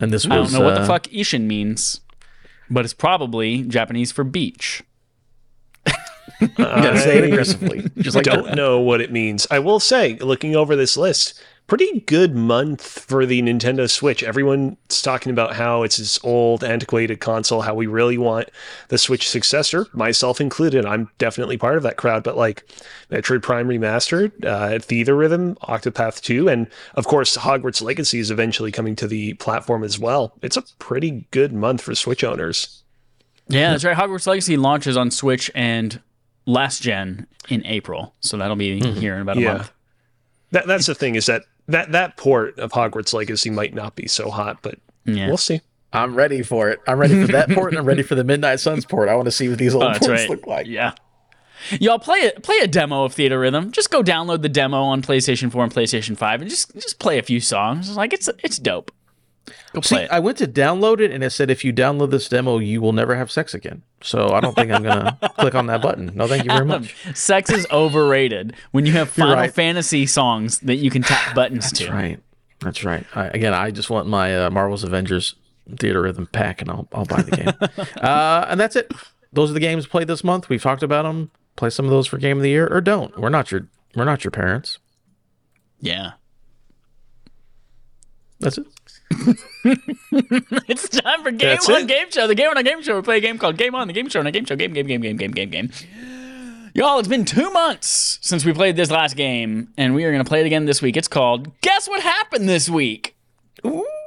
[0.00, 0.32] And this was.
[0.32, 2.00] I don't know what the uh, fuck Ishin means,
[2.70, 4.82] but it's probably Japanese for beach.
[6.40, 7.90] You gotta say it I aggressively.
[7.98, 9.46] Just like don't know what it means.
[9.50, 14.22] I will say, looking over this list, pretty good month for the Nintendo Switch.
[14.22, 18.50] Everyone's talking about how it's this old, antiquated console, how we really want
[18.88, 20.86] the Switch successor, myself included.
[20.86, 22.64] I'm definitely part of that crowd, but like
[23.10, 28.94] Metroid Prime Remastered, uh, Theatrhythm, Octopath 2, and of course, Hogwarts Legacy is eventually coming
[28.96, 30.34] to the platform as well.
[30.42, 32.82] It's a pretty good month for Switch owners.
[33.48, 33.96] Yeah, that's right.
[33.96, 36.00] Hogwarts Legacy launches on Switch and
[36.46, 39.52] last gen in April, so that'll be here in about a Yeah.
[39.54, 39.72] month.
[40.52, 44.06] That, that's the thing is that, that that port of Hogwarts Legacy might not be
[44.08, 45.28] so hot, but Yeah.
[45.28, 45.60] we'll see.
[45.92, 46.80] I'm ready for it.
[46.86, 49.08] I'm ready for that port and I'm ready for the Midnight Suns port.
[49.08, 50.28] I want to see what these old Oh, ports right.
[50.28, 50.66] look like.
[50.66, 50.92] Yeah.
[51.80, 52.42] Y'all play it.
[52.42, 53.70] Play a demo of Theatrhythm.
[53.70, 57.18] Just go download the demo on PlayStation 4 and PlayStation 5, and just just play
[57.18, 57.96] a few songs.
[57.96, 58.90] Like it's it's dope.
[59.72, 60.10] Go See, it.
[60.10, 62.92] I went to download it and it said if you download this demo, you will
[62.92, 63.82] never have sex again.
[64.02, 66.12] So I don't think I'm gonna click on that button.
[66.14, 66.96] No, thank you very much.
[67.14, 69.52] Sex is overrated when you have Final right.
[69.52, 71.92] Fantasy songs that you can tap buttons That's to.
[71.92, 72.20] right.
[72.60, 73.04] That's right.
[73.14, 75.34] I, again, I just want my uh, Marvel's Avengers
[75.70, 77.52] Theatrhythm pack, and I'll I'll buy the game.
[78.02, 78.90] uh, and that's it.
[79.32, 80.48] Those are the games played this month.
[80.48, 81.30] We've talked about them.
[81.56, 83.16] Play some of those for Game of the Year, or don't.
[83.18, 84.78] We're not your we're not your parents.
[85.80, 86.12] Yeah.
[88.40, 88.66] That's it.
[90.68, 91.88] It's time for Game That's On it.
[91.88, 92.26] Game Show.
[92.26, 92.96] The Game On a Game Show.
[92.96, 94.56] We play a game called Game On, the Game Show on a Game Show.
[94.56, 95.70] Game, game, game, game, game, game, game.
[96.74, 100.22] Y'all, it's been two months since we played this last game, and we are going
[100.22, 100.96] to play it again this week.
[100.96, 103.16] It's called Guess What Happened This Week?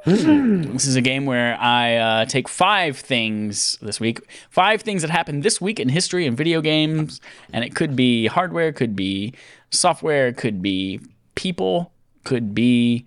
[0.06, 5.10] This is a game where I uh, take five things this week, five things that
[5.10, 7.20] happened this week in history and video games,
[7.52, 9.34] and it could be hardware, could be
[9.70, 11.00] software, could be
[11.34, 11.92] people,
[12.24, 13.04] could be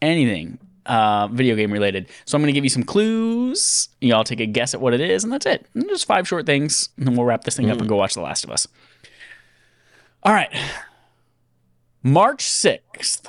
[0.00, 0.58] anything
[0.88, 2.08] uh, video game related.
[2.24, 3.88] So I'm going to give you some clues.
[4.00, 5.66] Y'all take a guess at what it is, and that's it.
[5.74, 8.14] And just five short things, and then we'll wrap this thing up and go watch
[8.14, 8.66] The Last of Us.
[10.22, 10.50] All right.
[12.02, 13.26] March 6th,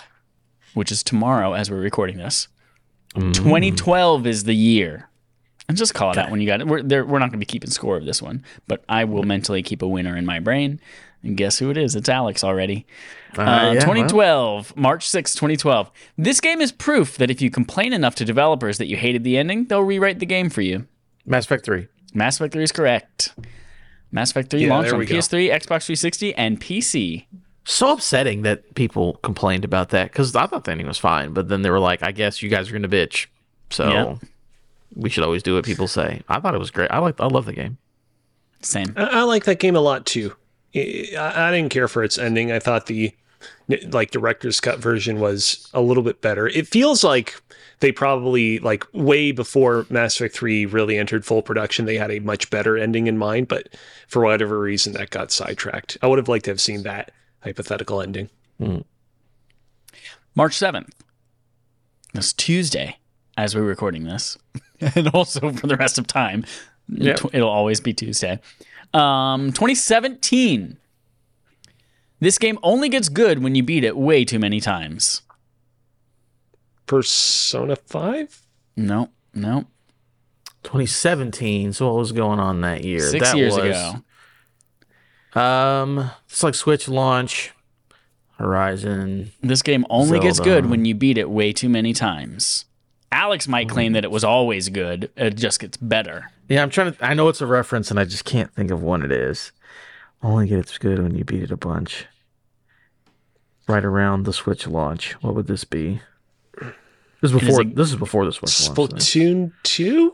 [0.73, 2.47] which is tomorrow as we're recording this.
[3.15, 5.09] 2012 is the year.
[5.67, 6.67] And just call it out when you got it.
[6.67, 9.61] We're, we're not going to be keeping score of this one, but I will mentally
[9.63, 10.79] keep a winner in my brain.
[11.23, 11.95] And guess who it is?
[11.95, 12.85] It's Alex already.
[13.37, 13.73] Uh, yeah, well.
[13.81, 15.91] 2012, March 6, 2012.
[16.17, 19.37] This game is proof that if you complain enough to developers that you hated the
[19.37, 20.87] ending, they'll rewrite the game for you.
[21.25, 21.87] Mass Effect Three.
[22.13, 23.33] Mass Effect 3 is correct.
[24.11, 25.01] Mass Effect 3 Yeah, launched on.
[25.01, 27.25] PS3, Xbox 360, and PC.
[27.65, 31.49] So upsetting that people complained about that because I thought the ending was fine, but
[31.49, 33.25] then they were like, "I guess you guys are gonna bitch."
[33.69, 34.15] So Yeah.
[34.95, 36.21] we should always do what people say.
[36.29, 36.89] I thought it was great.
[36.91, 37.19] I like.
[37.19, 37.77] I love the game.
[38.61, 38.93] Same.
[38.95, 40.33] I, I like that game a lot too.
[40.77, 42.51] I, I didn't care for its ending.
[42.51, 43.13] I thought the
[43.89, 46.47] like director's cut version was a little bit better.
[46.47, 47.41] It feels like
[47.79, 52.19] they probably like way before Mass Effect 3 really entered full production, they had a
[52.19, 53.69] much better ending in mind, but
[54.07, 55.97] for whatever reason that got sidetracked.
[56.01, 57.11] I would have liked to have seen that
[57.41, 58.29] hypothetical ending.
[58.57, 58.79] Hmm.
[60.33, 60.89] March 7th.
[62.13, 62.97] It's Tuesday
[63.37, 64.37] as we're recording this.
[64.81, 66.45] and also for the rest of time.
[66.89, 67.19] Yep.
[67.33, 68.39] It'll always be Tuesday.
[68.93, 70.77] Um, 2017.
[72.19, 75.21] This game only gets good when you beat it way too many times.
[76.87, 78.41] Persona 5?
[78.75, 79.65] No, no.
[80.63, 81.73] 2017.
[81.73, 83.01] So what was going on that year?
[83.01, 85.39] Six That years was, ago.
[85.39, 87.51] Um, it's like Switch launch,
[88.37, 89.31] Horizon.
[89.41, 92.65] This game only gets good when you beat it way too many times.
[93.11, 95.11] Alex might claim that it was always good.
[95.15, 96.31] It just gets better.
[96.49, 97.05] Yeah, I'm trying to.
[97.05, 99.51] I know it's a reference, and I just can't think of when it is.
[100.23, 102.05] Only get it's good when you beat it a bunch.
[103.67, 105.13] Right around the Switch launch.
[105.21, 106.01] What would this be?
[106.59, 107.61] This is is before.
[107.61, 108.77] a- this is before the Switch launch.
[108.93, 110.13] Splatoon 2?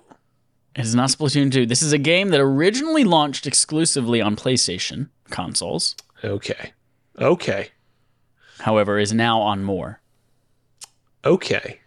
[0.76, 1.66] It is not Splatoon 2.
[1.68, 6.74] This is a game that originally launched exclusively on PlayStation consoles, Okay.
[7.20, 7.70] Okay.
[8.60, 10.02] however, is now on more.
[11.24, 11.80] Okay.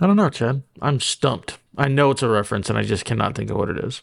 [0.00, 0.62] I don't know, Chad.
[0.82, 1.58] I'm stumped.
[1.76, 4.02] I know it's a reference, and I just cannot think of what it is.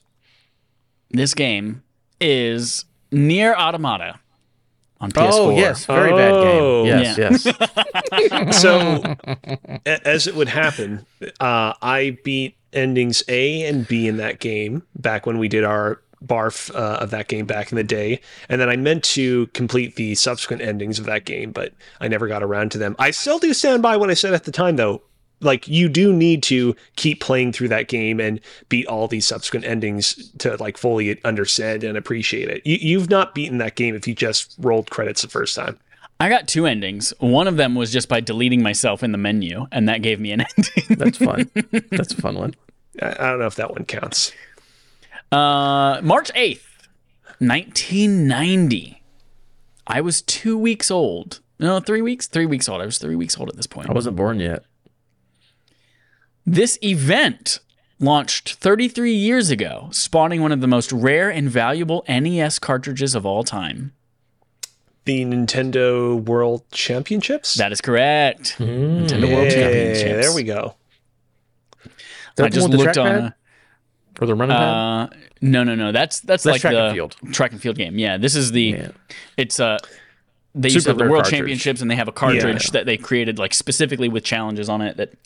[1.12, 1.84] This game
[2.22, 4.20] is Nier Automata
[5.02, 5.30] on PS4.
[5.32, 6.16] Oh yes, very Oh.
[6.18, 6.86] bad game.
[6.86, 7.30] Yes, Yeah.
[7.32, 8.54] yes.
[8.62, 9.16] So,
[9.86, 11.06] as it would happen,
[11.40, 16.02] uh, I beat endings A and B in that game back when we did our
[16.24, 18.20] barf uh, of that game back in the day.
[18.50, 22.28] And then I meant to complete the subsequent endings of that game, but I never
[22.28, 22.96] got around to them.
[23.00, 25.02] I still do stand by what I said at the time, though.
[25.42, 29.66] Like, you do need to keep playing through that game and beat all these subsequent
[29.66, 32.66] endings to like fully understand and appreciate it.
[32.66, 35.80] You, you've not beaten that game if you just rolled credits the first time.
[36.20, 37.14] I got two endings.
[37.20, 40.32] One of them was just by deleting myself in the menu, and that gave me
[40.34, 40.98] an ending.
[40.98, 41.50] That's fun.
[41.92, 42.56] That's a fun one.
[43.02, 44.34] I, I don't know if that one counts.
[45.32, 46.66] Uh, March 8th,
[47.40, 49.02] 1990.
[49.88, 51.40] I was two weeks old.
[51.58, 52.28] No, three weeks?
[52.28, 52.82] Three weeks old.
[52.82, 53.90] I was three weeks old at this point.
[53.90, 54.64] I wasn't born yet.
[56.46, 57.60] This event
[58.00, 63.26] launched 33 years ago, spawning one of the most rare and valuable NES cartridges of
[63.26, 63.94] all time.
[65.06, 67.56] the Nintendo World Championships.
[67.56, 68.56] That is correct.
[68.60, 70.26] Nintendo World Championships.
[70.28, 70.76] There we go.
[72.36, 73.08] That I just one with the looked on.
[73.08, 73.34] trackpad?
[74.22, 75.14] or the running pad.
[75.14, 75.92] Uh, no, no, no.
[75.92, 77.16] That's that's, That's like track the and field.
[77.32, 77.98] track and field game.
[77.98, 78.62] Yeah, this is the.
[78.64, 78.92] Yeah.
[79.38, 79.78] It's uh
[80.54, 81.32] They used to have the World cartridge.
[81.40, 82.72] Championships, and they have a cartridge Yeah.
[82.74, 84.98] that they created like specifically with challenges on it.
[84.98, 85.20] That It-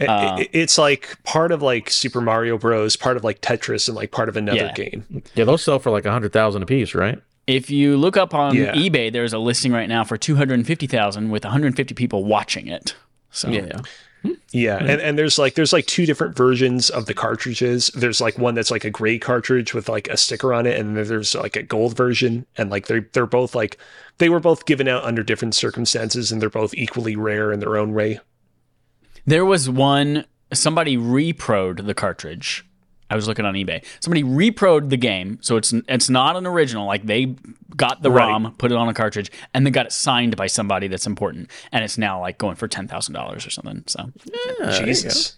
[0.00, 3.96] Uh, it- it's like part of like Super Mario Bros, part of like Tetris, and
[3.96, 4.72] like part of another Yeah.
[4.72, 5.22] game.
[5.34, 7.18] Yeah, those sell for like a hundred thousand a piece, right?
[7.46, 8.72] if you look up on Yeah.
[8.72, 11.68] eBay, there's a listing right now for two hundred and fifty thousand with one hundred
[11.68, 12.94] and fifty people watching it.
[13.30, 13.78] So Yeah.
[14.50, 17.92] Yeah, and, and there's like there's like two different versions of the cartridges.
[17.94, 20.96] There's like one that's like a gray cartridge with like a sticker on it, and
[20.96, 23.78] then there's like a gold version, and like they're they're both like
[24.18, 27.76] they were both given out under different circumstances, and they're both equally rare in their
[27.76, 28.18] own way.
[29.26, 32.64] There was one somebody reproed the cartridge.
[33.08, 33.84] I was looking on eBay.
[34.00, 36.86] Somebody reproed the game, so it's it's not an original.
[36.86, 37.36] Like they
[37.76, 38.26] got the Right.
[38.26, 41.50] ROM, put it on a cartridge, and they got it signed by somebody that's important,
[41.70, 43.84] and it's now like going for ten thousand dollars or something.
[43.86, 44.10] So
[44.84, 45.36] Jesus.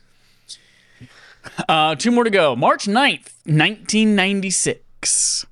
[1.68, 2.56] uh, two more to go.
[2.56, 5.44] March 9th, nineteen ninety six.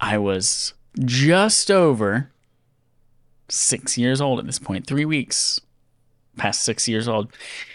[0.00, 2.30] I was just over
[3.48, 4.86] six years old at this point.
[4.86, 5.60] Three weeks
[6.36, 7.32] past six years old.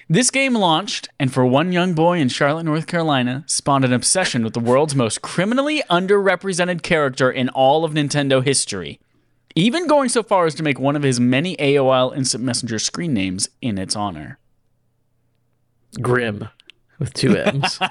[0.10, 4.44] This game launched, and for one young boy in Charlotte, North Carolina, spawned an obsession
[4.44, 9.00] with the world's most criminally underrepresented character in all of Nintendo history.
[9.56, 13.14] Even going so far as to make one of his many AOL Instant Messenger screen
[13.14, 14.38] names in its honor.
[16.02, 16.48] Grim
[17.00, 17.80] with two M's.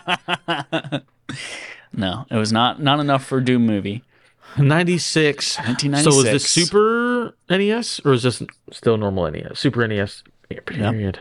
[1.92, 4.02] No, it was not not enough for Doom movie.
[4.58, 5.58] 96.
[5.58, 6.04] 1996.
[6.04, 8.42] So is this Super NES or is this
[8.72, 9.58] still normal NES?
[9.58, 10.24] Super NES
[10.58, 11.20] period.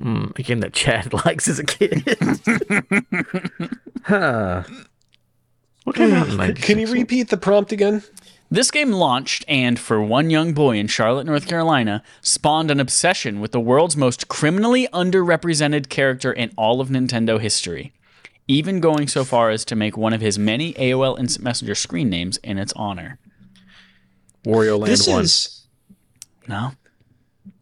[0.00, 2.04] Hmm, a game that Chad likes as a kid.
[4.04, 4.62] huh.
[5.84, 6.66] What came out in 96?
[6.66, 8.02] Can you repeat the prompt again?
[8.50, 13.40] This game launched and, for one young boy in Charlotte, North Carolina, spawned an obsession
[13.40, 17.92] with the world's most criminally underrepresented character in all of Nintendo history,
[18.46, 22.08] even going so far as to make one of his many AOL Instant Messenger screen
[22.08, 23.18] names in its honor.
[24.46, 25.22] Wario Land This 1.
[25.22, 25.66] is
[26.46, 26.72] No?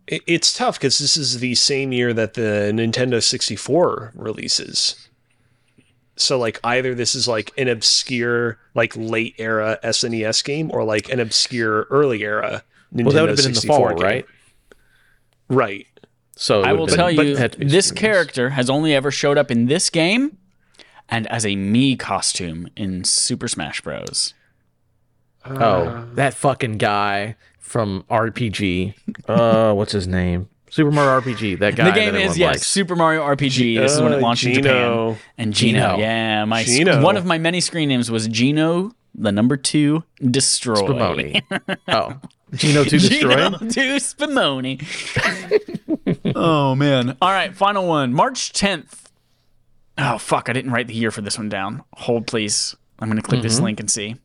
[0.06, 5.08] It- it's tough because this is the same year that the Nintendo 64 releases.
[6.16, 11.08] So like either this is like an obscure like late era SNES game or like
[11.10, 12.62] an obscure early era
[12.94, 14.06] Nintendo well, that would have been in the 64 fall, game.
[14.06, 14.26] right?
[15.48, 15.86] Right.
[16.36, 18.94] So I will have tell but you, it had to be this character has only
[18.94, 20.38] ever showed up in this game
[21.08, 24.34] and as a me costume in Super Smash Bros.
[25.44, 27.36] Oh, that fucking guy
[27.66, 28.94] from RPG.
[29.28, 30.48] Uh, what's his name?
[30.70, 31.58] Super Mario RPG.
[31.58, 31.86] That guy.
[31.86, 32.66] the game that is everyone yes, likes.
[32.66, 33.76] Super Mario RPG.
[33.78, 35.16] This is when it launched in Japan.
[35.36, 35.98] And Geno, Geno.
[35.98, 37.02] yeah, my Geno.
[37.02, 40.76] one of my many screen names was Geno, the number two destroy.
[40.76, 41.42] Spumoni.
[41.88, 42.20] oh,
[42.54, 43.34] Geno to destroy.
[43.34, 44.82] Gino to Spumoni.
[46.36, 47.16] oh man!
[47.20, 48.12] All right, final one.
[48.12, 49.10] March tenth.
[49.98, 50.48] Oh fuck!
[50.48, 51.82] I didn't write the year for this one down.
[51.94, 52.76] Hold please.
[52.98, 54.16] I'm gonna click this link and see.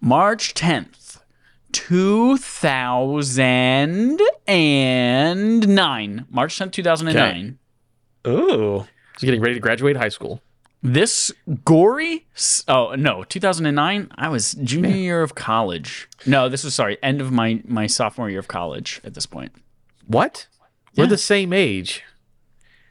[0.00, 1.05] March tenth,
[1.76, 6.24] two thousand and nine.
[6.30, 7.58] March tenth, two thousand and nine.
[8.24, 8.86] Oh.
[9.14, 10.40] He's getting ready to graduate high school.
[10.82, 11.32] This
[11.64, 12.26] gory?
[12.66, 14.10] Oh no, 2009.
[14.14, 16.08] I was junior year of college.
[16.24, 19.00] No, this was sorry, end of my my sophomore year of college.
[19.04, 19.52] At this point,
[20.06, 20.46] What?
[20.96, 22.02] We're the same age.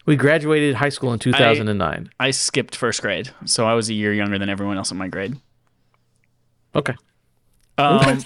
[0.05, 2.11] We graduated high school in 2009.
[2.19, 5.07] I skipped first grade, so I was a year younger than everyone else in my
[5.07, 5.37] grade.
[6.75, 6.93] okay.
[7.77, 8.19] Um,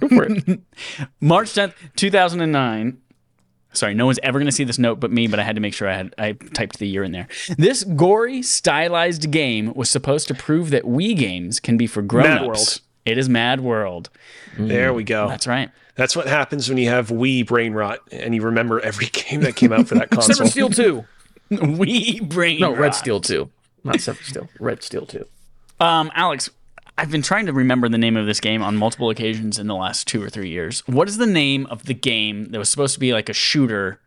[0.00, 0.60] Go for it.
[1.20, 2.98] March 10th, 2009.
[3.72, 5.60] Sorry, no one's ever going to see this note but me, but I had to
[5.60, 7.26] make sure I had I typed the year in there.
[7.58, 12.80] This gory, stylized game was supposed to prove that Wii games can be for grown-ups.
[13.04, 14.10] It is Mad World.
[14.56, 15.28] There we go.
[15.28, 15.70] That's right.
[15.96, 19.56] That's what happens when you have Wii brain rot and you remember every game that
[19.56, 20.34] came out for that console.
[20.46, 21.04] Severed Steel 2.
[21.50, 22.62] Wii brain.
[22.62, 22.70] Rot.
[22.70, 22.94] No, Red rot.
[22.96, 23.50] Steel 2.
[23.84, 24.48] Not Severed Steel.
[24.58, 25.24] Red Steel 2.
[25.80, 26.48] Um, Alex,
[26.96, 29.74] I've been trying to remember the name of this game on multiple occasions in the
[29.74, 30.80] last two or three years.
[30.86, 34.00] What is the name of the game that was supposed to be like a shooter?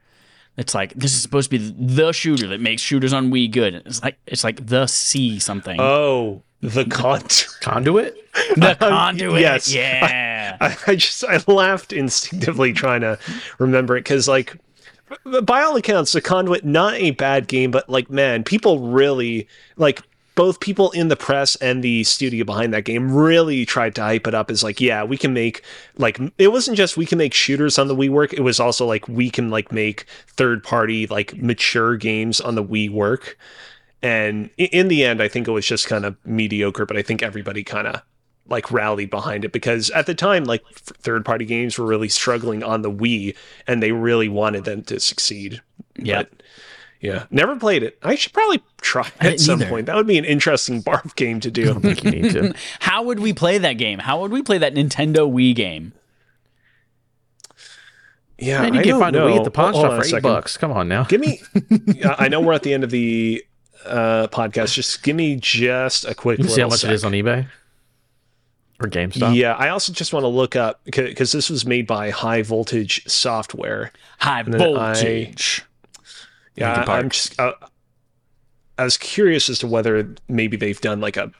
[0.55, 3.75] It's like this is supposed to be the shooter that makes shooters on Wii good.
[3.85, 5.79] It's like it's like the C something.
[5.79, 7.21] Oh, the con.
[7.61, 8.15] Conduit?
[8.55, 9.41] the conduit.
[9.41, 9.73] yes.
[9.73, 10.57] Yeah.
[10.61, 13.19] I, I just I laughed instinctively trying to
[13.59, 14.55] remember it because like
[15.43, 20.01] by all accounts, the conduit not a bad game, but like man, people really like
[20.37, 24.27] both people in the press and the studio behind that game really tried to hype
[24.27, 25.63] it up as like, yeah, we can make
[25.97, 28.33] like it wasn't just we can make shooters on the Wii work.
[28.33, 32.63] It was also like we can like make third party like mature games on the
[32.63, 33.35] Wii work.
[34.03, 37.23] And in the end, I think it was just kind of mediocre, but I think
[37.23, 38.03] everybody kind of
[38.47, 42.61] like rallied behind it because at the time, like third party games were really struggling
[42.61, 43.35] on the Wii
[43.65, 45.63] and they really wanted them to succeed.
[45.95, 46.23] Yeah.
[46.23, 46.43] But,
[47.01, 47.25] yeah.
[47.31, 47.97] Never played it.
[48.03, 49.69] I should probably try it at some either.
[49.69, 49.85] point.
[49.85, 51.71] That would be an interesting barf game to do.
[51.75, 52.53] I think you need to.
[52.79, 53.99] How would we play that game?
[53.99, 55.93] How would we play that Nintendo Wii game?
[58.37, 58.61] Yeah.
[58.61, 59.27] Man, you I can don't find a know.
[59.27, 60.21] Wii at the pawn shop for eight second.
[60.23, 60.57] bucks.
[60.57, 61.03] Come on now.
[61.05, 61.41] Give me.
[62.05, 63.43] I know we're at the end of the
[63.85, 64.73] uh, podcast.
[64.73, 66.39] Just give me just a quick.
[66.39, 66.91] You see how much sec.
[66.91, 67.47] it is on eBay
[68.79, 69.35] or GameStop.
[69.35, 73.03] Yeah, I also just want to look up because this was made by High Voltage
[73.07, 73.91] Software.
[74.19, 75.63] High then I- voltage.
[76.57, 77.39] Yeah, Linkin I, I'm just.
[77.39, 77.53] Uh,
[78.77, 81.31] I was curious as to whether maybe they've done like a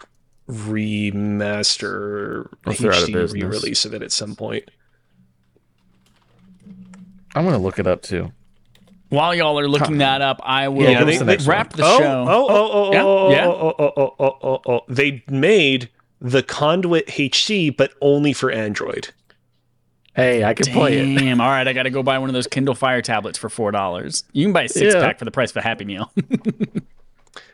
[0.49, 4.69] remaster Or if they're out of HD re-release of it at some point.
[7.35, 8.31] I'm gonna look it up too.
[9.09, 11.77] While y'all are looking that up, I will Yeah, give us the next wrap one.
[11.77, 12.25] the oh, show.
[12.27, 13.45] Oh, oh, oh, yeah, oh, yeah.
[13.45, 14.81] oh, oh, oh, oh, oh, oh, oh.
[14.89, 15.89] They made
[16.19, 19.09] the Conduit HD, but only for Android.
[20.17, 21.17] Hey, I can play it.
[21.19, 21.39] Damn.
[21.39, 23.71] All right, I got to go buy one of those Kindle Fire tablets for four
[23.71, 24.23] dollars.
[24.33, 24.99] You can buy a six Yeah.
[24.99, 26.11] pack for the price of a Happy Meal.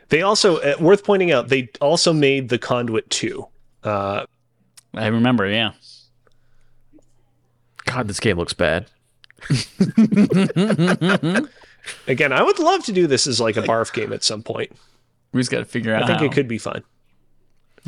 [0.10, 3.48] They also, uh, worth pointing out, they also made the Conduit 2.
[3.84, 4.26] Uh,
[4.94, 5.48] I remember.
[5.50, 5.72] Yeah.
[7.86, 8.86] God, this game looks bad.
[12.08, 14.72] again, I would love to do this as like a barf game at some point.
[15.32, 16.04] We just got to figure out.
[16.04, 16.26] I think how.
[16.26, 16.84] it could be fun.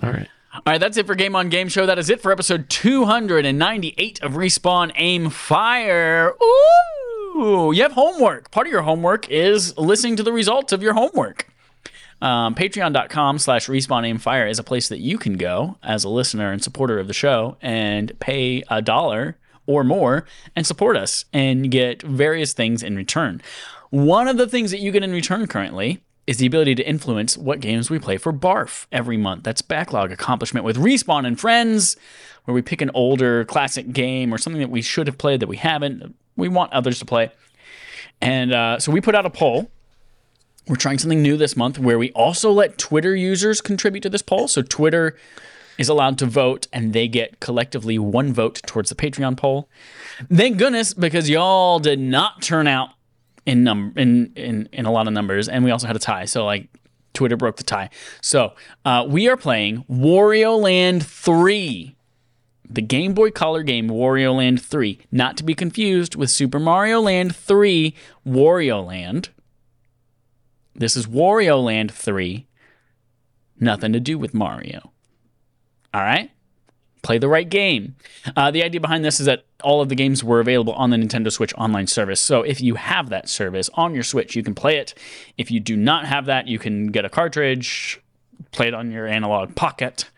[0.02, 0.28] All right.
[0.56, 1.86] All right, that's it for Game on Game Show.
[1.86, 6.34] That is it for episode 298 of Respawn Aim Fire.
[6.42, 8.52] Ooh, you have homework.
[8.52, 11.50] Part of your homework is listening to the results of your homework.
[12.22, 16.10] Um, Patreon.com slash Respawn Aim Fire is a place that you can go as a
[16.10, 19.38] listener and supporter of the show and pay a dollar
[19.68, 20.26] or more
[20.56, 23.42] and support us and get various things in return.
[23.90, 27.38] One of the things that you get in return currently is the ability to influence
[27.38, 29.44] what games we play for BARF every month.
[29.44, 31.98] That's backlog accomplishment with Respawn and Friends,
[32.46, 35.48] where we pick an older classic game or something that we should have played that
[35.48, 36.16] we haven't.
[36.36, 37.32] We want others to play.
[38.22, 39.70] And uh, so we put out a poll.
[40.68, 44.24] We're trying something new this month where we also let Twitter users contribute to this
[44.24, 44.48] poll.
[44.48, 45.16] So Twitter
[45.78, 49.70] is allowed to vote and they get collectively one vote towards the Patreon poll.
[50.34, 52.90] Thank goodness because y'all did not turn out
[53.46, 56.26] in num in, in in a lot of numbers and we also had a tie.
[56.26, 56.68] So like
[57.14, 57.90] Twitter broke the tie.
[58.22, 61.96] So uh, we are playing Wario Land 3
[62.70, 67.00] the Game Boy Color game Wario Land 3, not to be confused with Super Mario
[67.02, 67.94] Land 3
[68.26, 69.30] Wario Land.
[70.74, 72.48] This is Wario Land 3,
[73.60, 74.92] nothing to do with Mario.
[75.94, 76.32] All right?
[77.06, 77.96] Play the right game.
[78.36, 80.98] Uh, the idea behind this is that all of the games were available on the
[80.98, 82.20] Nintendo Switch online service.
[82.20, 84.94] So if you have that service on your Switch, you can play it.
[85.38, 88.00] If you do not have that, you can get a cartridge,
[88.52, 90.10] play it on your Analogue Pocket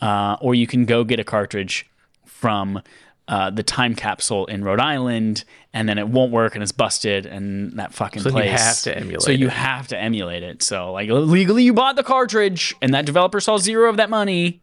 [0.00, 1.86] uh, or you can go get a cartridge
[2.26, 2.80] from
[3.26, 7.26] uh, the time capsule in Rhode Island, and then it won't work and it's busted,
[7.26, 8.60] and that fucking So then you place.
[8.62, 9.52] have to emulate So you it.
[9.52, 10.62] have to emulate it.
[10.62, 14.62] So like legally, you bought the cartridge, and that developer saw zero of that money.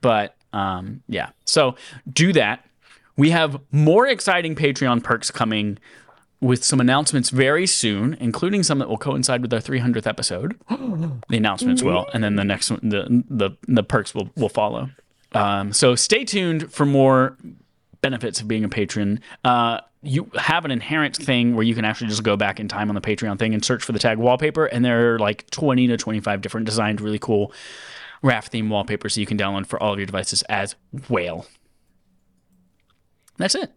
[0.00, 1.76] But um, yeah, so
[2.10, 2.64] do that.
[3.16, 5.78] We have more exciting Patreon perks coming
[6.40, 10.58] with some announcements very soon, including some that will coincide with our 300th episode.
[10.68, 14.90] the announcements will, and then the next one, the the the perks will will follow.
[15.32, 17.38] Um, so stay tuned for more
[18.02, 19.20] benefits of being a patron.
[19.44, 22.88] Uh, you have an inherent thing where you can actually just go back in time
[22.88, 25.86] on the Patreon thing and search for the tag wallpaper, and there are like 20
[25.86, 27.52] to 25 different designs, really cool
[28.22, 30.74] raft theme wallpapers that you can download for all of your devices as
[31.08, 31.46] well.
[33.36, 33.72] That's it.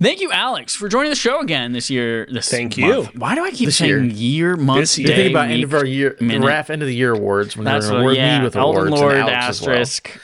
[0.00, 2.28] Thank you, Alex, for joining the show again this year.
[2.30, 3.12] This Thank month.
[3.14, 3.20] you.
[3.20, 5.08] Why do I keep This saying year, month, This year.
[5.08, 6.46] day, Think about week, end of our year, the minute?
[6.46, 8.38] RAF end of the year awards when That's we're what, award yeah.
[8.38, 9.76] me with Elden awards Lord and Alex as well.
[9.80, 10.20] asterisk.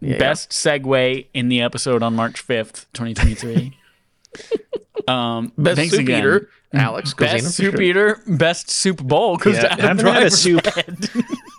[0.00, 3.76] Best segue in the episode on March fifth, twenty twenty three.
[5.06, 6.18] Um, Best thanks soup again.
[6.18, 7.14] eater, Alex.
[7.14, 7.82] Best soup sure.
[7.82, 10.66] eater, best soup bowl because Yeah, Adam haven't had a soup.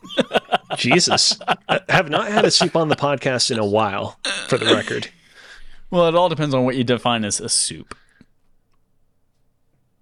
[0.78, 1.40] Jesus.
[1.68, 5.10] I have not had a soup on the podcast in a while, for the record.
[5.90, 7.96] well, it all depends on what you define as a soup.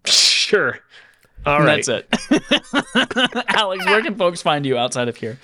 [0.06, 0.80] Sure.
[1.46, 1.86] All right.
[1.86, 3.46] That's it.
[3.50, 5.40] Alex, where can folks find you outside of here?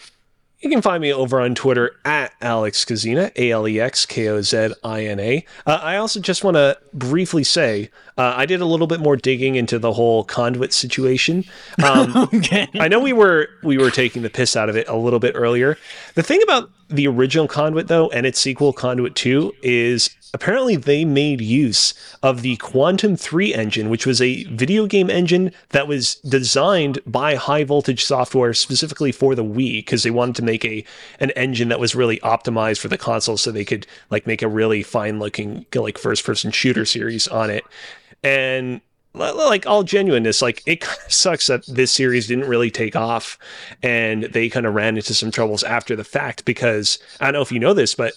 [0.64, 4.30] You can find me over on Twitter at Alex Kozina, A L E X K
[4.30, 5.46] O Z I N A.
[5.66, 9.18] Uh, I also just want to briefly say uh, I did a little bit more
[9.18, 11.44] digging into the whole conduit situation.
[11.84, 12.70] Um, Okay.
[12.76, 15.34] I know we were we were taking the piss out of it a little bit
[15.36, 15.78] earlier.
[16.16, 21.06] The thing about the original Conduit though and its sequel Conduit 2 is apparently they
[21.06, 26.16] made use of the Quantum 3 engine, which was a video game engine that was
[26.16, 30.84] designed by High Voltage Software specifically for the Wii because they wanted to make a
[31.20, 34.48] an engine that was really optimized for the console so they could like make a
[34.48, 37.64] really fine looking like first person shooter series on it.
[38.24, 38.82] And
[39.14, 43.38] like all genuineness, like it kind of sucks that this series didn't really take off
[43.84, 47.42] and they kind of ran into some troubles after the fact because I don't know
[47.42, 48.14] if you know this, but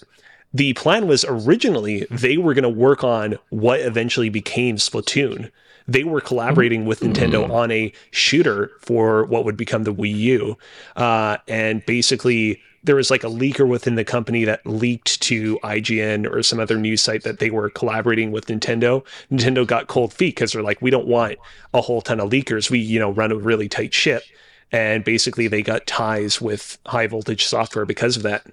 [0.53, 5.51] the plan was originally they were going to work on what eventually became Splatoon.
[5.87, 10.57] They were collaborating with Nintendo on a shooter for what would become the Wii U.
[10.97, 16.29] Uh, and basically, there was like a leaker within the company that leaked to IGN
[16.29, 19.05] or some other news site that they were collaborating with Nintendo.
[19.31, 21.37] Nintendo got cold feet because they're like, we don't want
[21.73, 22.69] a whole ton of leakers.
[22.69, 24.23] We, you know, run a really tight ship.
[24.71, 28.45] And basically, they got ties with high voltage software because of that,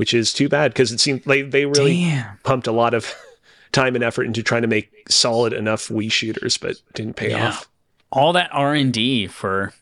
[0.00, 2.38] which is too bad because it seemed like they really Damn.
[2.42, 3.14] pumped a lot of
[3.72, 7.48] time and effort into trying to make solid enough Wii shooters, but didn't pay Yeah.
[7.48, 7.68] off.
[8.10, 9.74] All that R and D for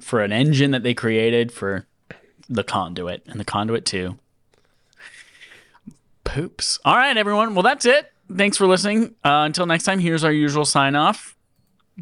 [0.00, 1.84] for an engine that they created for
[2.48, 4.18] the conduit and the conduit two.
[6.22, 6.78] Poops.
[6.84, 7.54] All right, everyone.
[7.56, 8.12] Well, that's it.
[8.34, 9.16] Thanks for listening.
[9.24, 11.36] Uh, until next time, here's our usual sign off.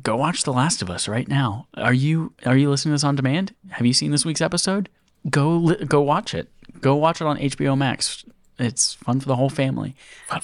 [0.02, 1.66] Go watch The Last of Us right now.
[1.78, 3.54] Are you are you listening to this on demand?
[3.70, 4.90] Have you seen this week's episode?
[5.30, 6.51] Go li- go watch it.
[6.82, 8.24] Go watch it on HBO Max.
[8.62, 9.94] It's fun for the whole family.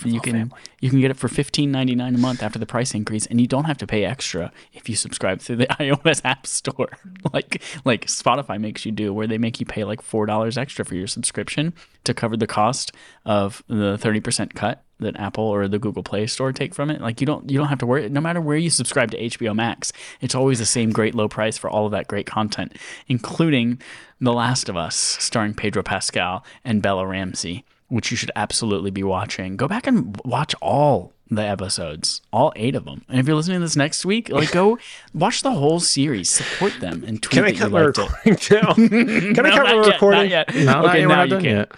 [0.04, 2.94] you can you can get it for fifteen ninety nine a month after the price
[2.94, 6.46] increase, and you don't have to pay extra if you subscribe through the iOS App
[6.46, 6.90] Store,
[7.32, 10.84] like like Spotify makes you do, where they make you pay like four dollars extra
[10.84, 11.72] for your subscription
[12.04, 12.92] to cover the cost
[13.24, 17.00] of the thirty percent cut that Apple or the Google Play Store take from it.
[17.00, 18.08] Like you don't you don't have to worry.
[18.08, 21.56] No matter where you subscribe to HBO Max, it's always the same great low price
[21.56, 23.80] for all of that great content, including
[24.20, 29.02] The Last of Us, starring Pedro Pascal and Bella Ramsey, which you should absolutely be
[29.02, 29.56] watching.
[29.56, 33.04] Go back and watch all the episodes, all eight of them.
[33.08, 34.78] And if you're listening to this next week, like go
[35.14, 38.34] watch the whole series, support them, and tweet Can I that cut you my recording
[38.34, 38.74] down?
[39.34, 40.20] Can I No, cut my yet, recording?
[40.20, 40.54] not yet.
[40.54, 41.44] No, not okay, yet, we're now not you can.
[41.44, 41.72] yet.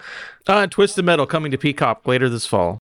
[0.47, 2.79] Uh, Twisted Metal coming to Peacock later this fall.